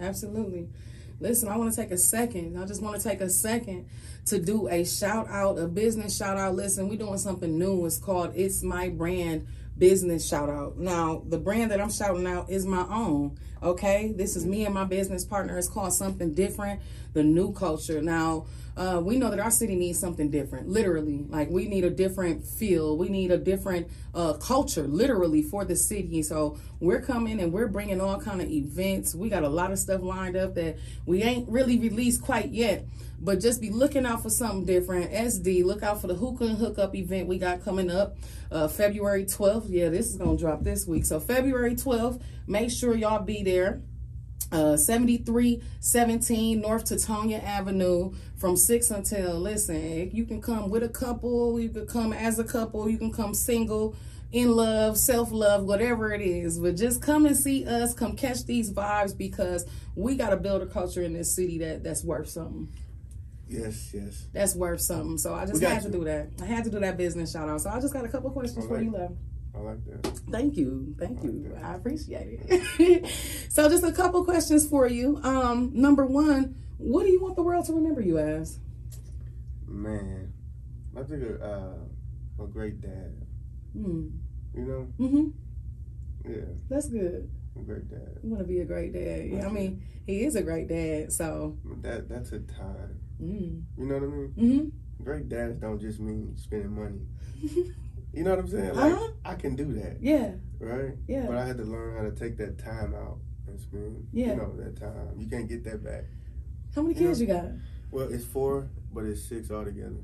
absolutely. 0.00 0.68
Listen, 1.18 1.48
I 1.48 1.56
want 1.56 1.72
to 1.72 1.80
take 1.80 1.90
a 1.90 1.98
second. 1.98 2.58
I 2.58 2.66
just 2.66 2.82
want 2.82 3.00
to 3.00 3.08
take 3.08 3.20
a 3.20 3.30
second 3.30 3.88
to 4.26 4.38
do 4.38 4.68
a 4.68 4.84
shout 4.84 5.28
out, 5.28 5.58
a 5.58 5.66
business 5.66 6.16
shout 6.16 6.36
out. 6.36 6.54
Listen, 6.54 6.88
we're 6.88 6.98
doing 6.98 7.18
something 7.18 7.58
new. 7.58 7.86
It's 7.86 7.98
called 7.98 8.32
It's 8.34 8.62
My 8.62 8.90
Brand 8.90 9.46
Business 9.78 10.26
Shout 10.26 10.50
Out. 10.50 10.78
Now, 10.78 11.22
the 11.26 11.38
brand 11.38 11.70
that 11.70 11.80
I'm 11.80 11.90
shouting 11.90 12.26
out 12.26 12.50
is 12.50 12.66
my 12.66 12.86
own. 12.90 13.38
Okay, 13.62 14.12
this 14.14 14.36
is 14.36 14.44
me 14.44 14.66
and 14.66 14.74
my 14.74 14.84
business 14.84 15.24
partner. 15.24 15.56
It's 15.56 15.68
called 15.68 15.94
something 15.94 16.34
different, 16.34 16.80
the 17.14 17.24
new 17.24 17.52
culture. 17.52 18.02
Now, 18.02 18.46
uh, 18.76 19.00
we 19.02 19.16
know 19.16 19.30
that 19.30 19.40
our 19.40 19.50
city 19.50 19.74
needs 19.74 19.98
something 19.98 20.30
different, 20.30 20.68
literally. 20.68 21.24
Like, 21.30 21.48
we 21.48 21.66
need 21.66 21.84
a 21.84 21.90
different 21.90 22.44
feel, 22.44 22.98
we 22.98 23.08
need 23.08 23.30
a 23.30 23.38
different 23.38 23.88
uh, 24.14 24.34
culture, 24.34 24.86
literally, 24.86 25.42
for 25.42 25.64
the 25.64 25.74
city. 25.74 26.22
So, 26.22 26.58
we're 26.80 27.00
coming 27.00 27.40
and 27.40 27.50
we're 27.50 27.68
bringing 27.68 28.02
all 28.02 28.20
kind 28.20 28.42
of 28.42 28.50
events. 28.50 29.14
We 29.14 29.30
got 29.30 29.42
a 29.42 29.48
lot 29.48 29.72
of 29.72 29.78
stuff 29.78 30.02
lined 30.02 30.36
up 30.36 30.54
that 30.56 30.76
we 31.06 31.22
ain't 31.22 31.48
really 31.48 31.78
released 31.78 32.20
quite 32.20 32.50
yet. 32.50 32.84
But 33.18 33.40
just 33.40 33.62
be 33.62 33.70
looking 33.70 34.04
out 34.04 34.22
for 34.22 34.28
something 34.28 34.66
different. 34.66 35.10
SD, 35.10 35.64
look 35.64 35.82
out 35.82 36.02
for 36.02 36.06
the 36.06 36.14
hookah 36.14 36.44
and 36.44 36.58
hookup 36.58 36.94
event 36.94 37.26
we 37.26 37.38
got 37.38 37.64
coming 37.64 37.90
up 37.90 38.18
uh, 38.50 38.68
February 38.68 39.24
12th. 39.24 39.64
Yeah, 39.68 39.88
this 39.88 40.10
is 40.10 40.18
to 40.18 40.36
drop 40.36 40.62
this 40.62 40.86
week. 40.86 41.06
So, 41.06 41.18
February 41.18 41.74
12th, 41.74 42.20
make 42.46 42.70
sure 42.70 42.94
y'all 42.94 43.22
be 43.22 43.42
there. 43.42 43.82
Uh, 44.52 44.76
7317 44.76 46.60
North 46.60 46.84
Teutonia 46.84 47.42
Avenue 47.42 48.12
from 48.36 48.56
6 48.56 48.90
until, 48.92 49.40
listen, 49.40 50.10
you 50.12 50.24
can 50.24 50.40
come 50.40 50.70
with 50.70 50.84
a 50.84 50.88
couple, 50.88 51.58
you 51.58 51.68
can 51.68 51.86
come 51.86 52.12
as 52.12 52.38
a 52.38 52.44
couple, 52.44 52.88
you 52.88 52.96
can 52.96 53.12
come 53.12 53.34
single, 53.34 53.96
in 54.32 54.52
love, 54.52 54.98
self 54.98 55.30
love, 55.32 55.64
whatever 55.64 56.12
it 56.12 56.20
is. 56.20 56.58
But 56.58 56.76
just 56.76 57.02
come 57.02 57.26
and 57.26 57.36
see 57.36 57.66
us, 57.66 57.94
come 57.94 58.16
catch 58.16 58.44
these 58.44 58.72
vibes 58.72 59.16
because 59.16 59.64
we 59.94 60.16
got 60.16 60.30
to 60.30 60.36
build 60.36 60.62
a 60.62 60.66
culture 60.66 61.02
in 61.02 61.12
this 61.12 61.34
city 61.34 61.58
that, 61.58 61.82
that's 61.82 62.04
worth 62.04 62.28
something. 62.28 62.72
Yes, 63.48 63.92
yes. 63.94 64.26
That's 64.32 64.54
worth 64.56 64.80
something. 64.80 65.18
So 65.18 65.34
I 65.34 65.46
just 65.46 65.62
had 65.62 65.82
to 65.82 65.88
you. 65.88 65.92
do 65.92 66.04
that. 66.04 66.28
I 66.42 66.46
had 66.46 66.64
to 66.64 66.70
do 66.70 66.80
that 66.80 66.96
business 66.96 67.32
shout 67.32 67.48
out. 67.48 67.60
So 67.60 67.70
I 67.70 67.80
just 67.80 67.92
got 67.92 68.04
a 68.04 68.08
couple 68.08 68.30
questions 68.30 68.66
for 68.66 68.80
you 68.80 68.90
left. 68.90 69.14
I 69.56 69.60
like 69.60 69.84
that. 69.86 70.20
Thank 70.30 70.56
you. 70.56 70.94
Thank 70.98 71.22
you. 71.24 71.50
Okay. 71.52 71.62
I 71.62 71.74
appreciate 71.74 72.40
it. 72.48 73.06
so 73.50 73.68
just 73.68 73.84
a 73.84 73.92
couple 73.92 74.22
questions 74.24 74.68
for 74.68 74.86
you. 74.86 75.18
Um, 75.22 75.70
number 75.74 76.04
one, 76.04 76.56
what 76.78 77.04
do 77.04 77.10
you 77.10 77.22
want 77.22 77.36
the 77.36 77.42
world 77.42 77.64
to 77.66 77.72
remember 77.72 78.02
you 78.02 78.18
as? 78.18 78.58
Man, 79.66 80.32
I 80.96 81.02
think 81.04 81.22
a, 81.22 81.42
uh, 82.38 82.42
a 82.44 82.46
great 82.46 82.80
dad. 82.80 83.14
Hmm. 83.72 84.08
You 84.54 84.62
know? 84.64 84.88
Mm-hmm. 84.98 86.30
Yeah, 86.30 86.44
That's 86.68 86.88
good. 86.88 87.30
a 87.56 87.62
great 87.62 87.88
dad. 87.88 88.18
You 88.22 88.30
want 88.30 88.42
to 88.42 88.48
be 88.48 88.60
a 88.60 88.64
great 88.64 88.92
dad. 88.92 89.26
Yeah, 89.30 89.46
I 89.46 89.50
mean, 89.50 89.82
he 90.06 90.24
is 90.24 90.34
a 90.36 90.42
great 90.42 90.68
dad. 90.68 91.12
So, 91.12 91.56
That 91.82 92.08
that's 92.08 92.32
a 92.32 92.40
time. 92.40 93.00
mm. 93.22 93.62
You 93.78 93.86
know 93.86 93.94
what 93.94 94.02
I 94.02 94.06
mean? 94.06 94.34
mm-hmm. 94.36 95.04
Great 95.04 95.28
dads 95.28 95.60
don't 95.60 95.80
just 95.80 96.00
mean 96.00 96.36
spending 96.36 96.74
money. 96.74 97.06
You 98.16 98.24
know 98.24 98.30
what 98.30 98.38
I'm 98.38 98.48
saying? 98.48 98.74
Like 98.74 98.92
Uh-huh. 98.94 99.08
I 99.26 99.34
can 99.34 99.54
do 99.56 99.74
that, 99.74 99.98
Yeah. 100.00 100.34
right? 100.58 100.94
Yeah. 101.06 101.26
But 101.26 101.36
I 101.36 101.46
had 101.46 101.58
to 101.58 101.64
learn 101.64 101.96
how 101.98 102.02
to 102.04 102.12
take 102.12 102.38
that 102.38 102.56
time 102.58 102.94
out 102.94 103.18
and 103.46 103.60
spend. 103.60 104.08
Yeah. 104.10 104.30
You 104.30 104.36
know 104.36 104.56
that 104.56 104.76
time. 104.80 105.14
You 105.18 105.28
can't 105.28 105.46
get 105.48 105.64
that 105.64 105.84
back. 105.84 106.04
How 106.74 106.80
many 106.82 106.94
kids 106.94 107.20
you 107.20 107.26
got? 107.26 107.44
Well, 107.90 108.10
it's 108.10 108.24
four, 108.24 108.68
but 108.92 109.04
it's 109.04 109.22
six 109.22 109.50
altogether. 109.50 110.00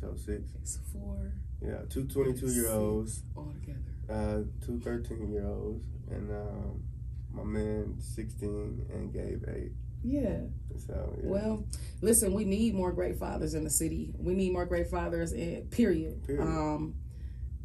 So 0.00 0.14
six. 0.16 0.42
It's 0.62 0.78
four. 0.90 1.32
Yeah, 1.60 1.82
two 1.90 2.06
22 2.06 2.46
year 2.48 2.70
olds, 2.70 3.22
altogether. 3.36 3.78
uh, 4.08 4.42
two 4.64 4.80
13 4.80 5.30
year 5.30 5.46
olds, 5.46 5.84
and 6.10 6.30
um, 6.30 6.82
my 7.30 7.44
man 7.44 7.96
16 8.00 8.86
and 8.90 9.12
Gabe 9.12 9.44
eight. 9.54 9.72
Yeah. 10.02 10.40
So 10.78 11.14
yeah. 11.22 11.28
Well, 11.28 11.64
listen, 12.00 12.32
we 12.32 12.46
need 12.46 12.74
more 12.74 12.90
great 12.92 13.18
fathers 13.18 13.52
in 13.52 13.64
the 13.64 13.70
city. 13.70 14.14
We 14.18 14.32
need 14.34 14.54
more 14.54 14.64
great 14.64 14.88
fathers, 14.88 15.32
in, 15.34 15.66
period. 15.70 16.24
Period. 16.26 16.42
Um, 16.42 16.94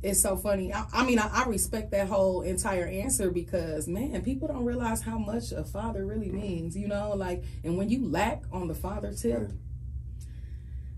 it's 0.05 0.21
so 0.21 0.37
funny. 0.37 0.71
I, 0.73 0.85
I 0.93 1.05
mean, 1.05 1.17
I, 1.19 1.27
I 1.33 1.45
respect 1.49 1.91
that 1.91 2.07
whole 2.07 2.41
entire 2.43 2.85
answer 2.85 3.31
because, 3.31 3.87
man, 3.87 4.21
people 4.21 4.47
don't 4.47 4.63
realize 4.63 5.01
how 5.01 5.17
much 5.17 5.51
a 5.51 5.63
father 5.63 6.05
really 6.05 6.29
means, 6.29 6.77
you 6.77 6.87
know? 6.87 7.13
Like, 7.15 7.43
and 7.63 7.77
when 7.77 7.89
you 7.89 8.07
lack 8.07 8.43
on 8.51 8.67
the 8.67 8.75
father 8.75 9.13
tip, 9.13 9.51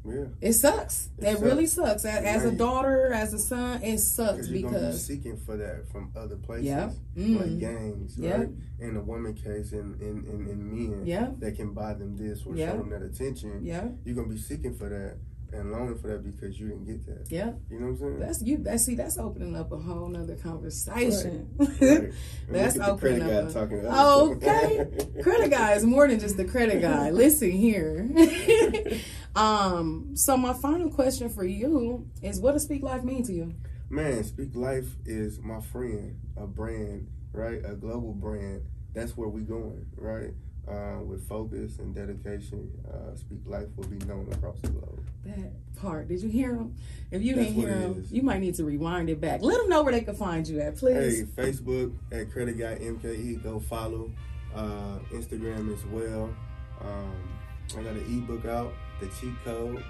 yeah. 0.06 0.26
it 0.42 0.54
sucks. 0.54 1.10
It, 1.18 1.26
It 1.26 1.40
really 1.40 1.68
sucks. 1.68 2.04
sucks. 2.04 2.06
As, 2.06 2.44
as 2.44 2.46
a 2.46 2.52
daughter, 2.56 3.12
as 3.14 3.34
a 3.34 3.40
son, 3.40 3.82
it 3.84 3.98
sucks 4.00 4.48
Because 4.48 4.72
you're 4.82 4.92
be 4.92 4.98
seeking 4.98 5.38
for 5.38 5.58
that 5.58 5.90
from 5.92 6.12
other 6.16 6.36
places, 6.38 6.66
Yeah. 6.66 6.86
like 7.16 7.26
mm, 7.28 7.60
gangs, 7.60 8.18
Yeah. 8.18 8.38
right? 8.38 8.50
In 8.80 8.94
the 8.94 9.02
woman 9.02 9.34
case, 9.34 9.72
and 9.72 10.00
in, 10.02 10.26
in, 10.26 10.48
in 10.50 10.90
men 10.90 11.06
yeah, 11.06 11.30
that 11.40 11.56
can 11.56 11.74
buy 11.74 11.94
them 11.94 12.16
this 12.18 12.46
or 12.46 12.56
Yeah. 12.56 12.72
show 12.72 12.78
them 12.78 12.90
that 12.92 13.02
attention. 13.04 13.66
yeah, 13.66 13.88
You're 14.06 14.16
gonna 14.16 14.28
be 14.30 14.38
seeking 14.38 14.76
for 14.76 14.88
that 14.90 15.18
and 15.54 15.72
longing 15.72 15.98
for 15.98 16.08
that 16.10 16.24
because 16.24 16.60
you 16.60 16.68
didn't 16.70 16.86
get 16.86 17.06
that. 17.06 17.32
yeah. 17.32 17.54
You 17.70 17.80
know 17.80 17.88
what 17.88 17.92
I'm 17.94 17.98
saying? 18.00 18.20
That's 18.20 18.42
you. 18.42 18.58
That's 18.58 18.84
see. 18.86 18.96
That's 18.96 19.18
opening 19.18 19.56
up 19.56 19.72
a 19.72 19.78
whole 19.78 20.08
nother 20.08 20.36
conversation. 20.36 21.50
Right. 21.58 21.80
And 22.48 22.56
That's 22.56 22.76
look 22.78 22.84
at 22.84 22.88
the 22.88 22.92
opening 22.94 23.22
up 23.24 23.30
guy 23.30 23.50
a- 23.50 23.52
talking 23.54 23.82
to 23.82 23.90
us. 23.90 24.20
Okay. 24.48 25.22
credit 25.22 25.52
guy 25.52 25.74
is 25.74 25.84
more 25.86 26.08
than 26.08 26.20
just 26.20 26.38
the 26.38 26.46
credit 26.46 26.82
guy. 26.82 27.10
Listen 27.12 27.52
here. 27.52 28.10
um. 29.36 30.12
So 30.16 30.38
my 30.38 30.54
final 30.54 30.90
question 30.90 31.30
for 31.30 31.44
you 31.46 32.08
is, 32.22 32.40
what 32.40 32.54
does 32.54 32.64
Speak 32.64 32.84
Life 32.84 33.04
mean 33.04 33.24
to 33.24 33.34
you? 33.34 33.54
Man, 33.90 34.24
Speak 34.24 34.56
Life 34.56 34.96
is 35.06 35.40
my 35.40 35.62
friend, 35.62 36.20
a 36.36 36.46
brand, 36.48 37.08
right? 37.32 37.62
A 37.64 37.76
global 37.76 38.14
brand. 38.14 38.64
That's 38.94 39.16
where 39.16 39.30
we 39.30 39.42
going, 39.42 39.86
right? 39.96 40.32
Uh, 40.68 41.00
with 41.02 41.26
focus 41.30 41.80
and 41.80 41.96
dedication, 41.96 42.70
uh, 42.92 43.16
Speak 43.16 43.40
Life 43.46 43.68
will 43.78 43.88
be 43.88 44.06
known 44.06 44.28
across 44.34 44.60
the 44.60 44.68
globe. 44.68 45.02
That 45.24 45.52
part. 45.78 46.10
Did 46.10 46.22
you 46.22 46.28
hear 46.28 46.56
him? 46.56 46.76
If 47.10 47.22
you 47.22 47.36
That's 47.36 47.48
didn't 47.48 47.62
hear 47.62 47.74
him, 47.74 48.06
you 48.12 48.22
might 48.22 48.42
need 48.42 48.56
to 48.56 48.66
rewind 48.66 49.10
it 49.10 49.22
back. 49.22 49.42
Let 49.42 49.60
them 49.60 49.70
know 49.70 49.84
where 49.84 49.94
they 49.94 50.02
can 50.02 50.16
find 50.16 50.46
you 50.46 50.60
at, 50.60 50.76
please. 50.76 51.20
Hey. 51.20 51.26
Facebook 51.42 51.94
at 52.12 52.30
Credit 52.32 52.58
Guy 52.58 52.76
MKE, 52.82 53.42
go 53.44 53.62
follow. 53.62 54.12
Uh, 54.54 55.00
Instagram 55.12 55.74
as 55.74 55.86
well. 55.86 56.36
Um, 56.82 57.40
I 57.78 57.84
got 57.84 57.94
an 57.94 58.06
ebook 58.18 58.46
out, 58.46 58.74
The 59.00 59.08
Cheat 59.08 59.36
Code, 59.46 59.84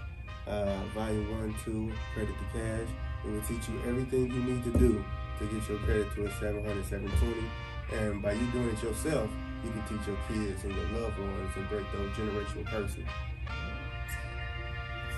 uh, 0.45 0.83
Volume 0.93 1.31
1, 1.41 1.55
2, 1.65 1.91
Credit 2.13 2.33
to 2.33 2.59
Cash. 2.59 2.89
It 3.25 3.31
will 3.31 3.41
teach 3.41 3.67
you 3.67 3.79
everything 3.87 4.31
you 4.31 4.43
need 4.43 4.63
to 4.65 4.71
do 4.77 5.03
to 5.39 5.45
get 5.45 5.69
your 5.69 5.79
credit 5.79 6.13
to 6.15 6.25
a 6.25 6.31
700, 6.39 6.85
720. 6.85 7.33
And 7.93 8.21
by 8.21 8.33
you 8.33 8.45
doing 8.47 8.69
it 8.69 8.83
yourself, 8.83 9.29
you 9.63 9.71
can 9.71 9.81
teach 9.87 10.07
your 10.07 10.17
kids 10.27 10.63
and 10.63 10.73
your 10.73 11.01
loved 11.01 11.19
ones 11.19 11.51
and 11.55 11.69
break 11.69 11.85
those 11.93 12.11
generational 12.11 12.65
curses. 12.65 13.05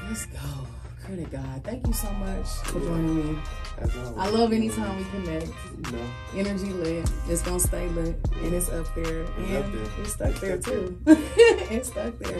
Let's 0.08 0.25
go, 0.28 0.67
credit 1.10 1.32
God. 1.32 1.63
Thank 1.63 1.88
you 1.88 1.93
so 1.93 2.12
much 2.12 2.45
for 2.65 2.80
joining 2.80 3.34
me. 3.34 3.39
I 4.17 4.30
love 4.30 4.54
anytime 4.54 4.98
we 4.98 5.04
connect. 5.06 5.48
You 5.86 5.91
know, 5.91 6.06
Energy 6.36 6.72
lit. 6.72 7.10
It's 7.28 7.41
gonna 7.41 7.60
stay 7.60 7.88
lit, 7.89 8.15
and 8.43 8.54
it's 8.54 8.69
up 8.69 8.93
there. 8.93 9.22
It's 9.22 9.38
and 9.38 9.58
up 9.58 9.72
there. 9.72 9.86
It's 10.02 10.13
stuck 10.13 10.36
there 10.36 10.56
It's 10.56 10.65
too. 10.65 11.00
it's 11.08 11.88
stuck 11.89 12.17
there. 12.19 12.38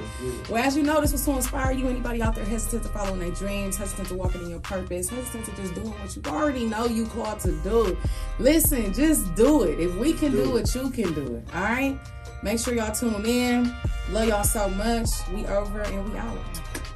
Well, 0.50 0.64
as 0.64 0.78
you 0.78 0.84
know, 0.84 1.02
this 1.02 1.12
was 1.12 1.26
to 1.26 1.32
inspire 1.32 1.72
you. 1.72 1.88
Anybody 1.88 2.22
out 2.22 2.36
there 2.36 2.46
hesitant 2.46 2.84
to 2.84 2.90
following 2.90 3.20
their 3.20 3.32
dreams, 3.32 3.76
hesitant 3.76 4.10
to 4.10 4.16
walking 4.16 4.44
in 4.44 4.50
your 4.52 4.60
purpose, 4.60 5.10
hesitant 5.10 5.46
to 5.46 5.56
just 5.56 5.74
doing 5.74 5.90
what 5.90 6.16
you 6.16 6.22
already 6.28 6.66
know 6.66 6.86
you 6.86 7.06
called 7.08 7.40
to 7.42 7.52
do. 7.64 7.98
Listen, 8.38 8.94
just 8.94 9.34
do 9.36 9.64
it. 9.64 9.80
If 9.80 9.96
we 9.96 10.14
can 10.14 10.32
do, 10.32 10.44
Do 10.44 10.58
it, 10.58 10.76
you 10.76 10.90
can 10.92 11.14
do 11.14 11.36
it. 11.36 11.56
All 11.56 11.62
right. 11.62 11.98
Make 12.44 12.60
sure 12.60 12.74
y'all 12.76 12.94
tune 12.94 13.26
in. 13.26 13.74
Love 14.12 14.28
y'all 14.28 14.44
so 14.44 14.70
much. 14.70 15.10
We 15.34 15.46
over 15.48 15.82
and 15.82 16.12
we 16.12 16.18
out. 16.20 16.38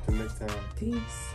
Till 0.06 0.16
next 0.16 0.40
time. 0.40 0.50
Peace. 0.78 1.33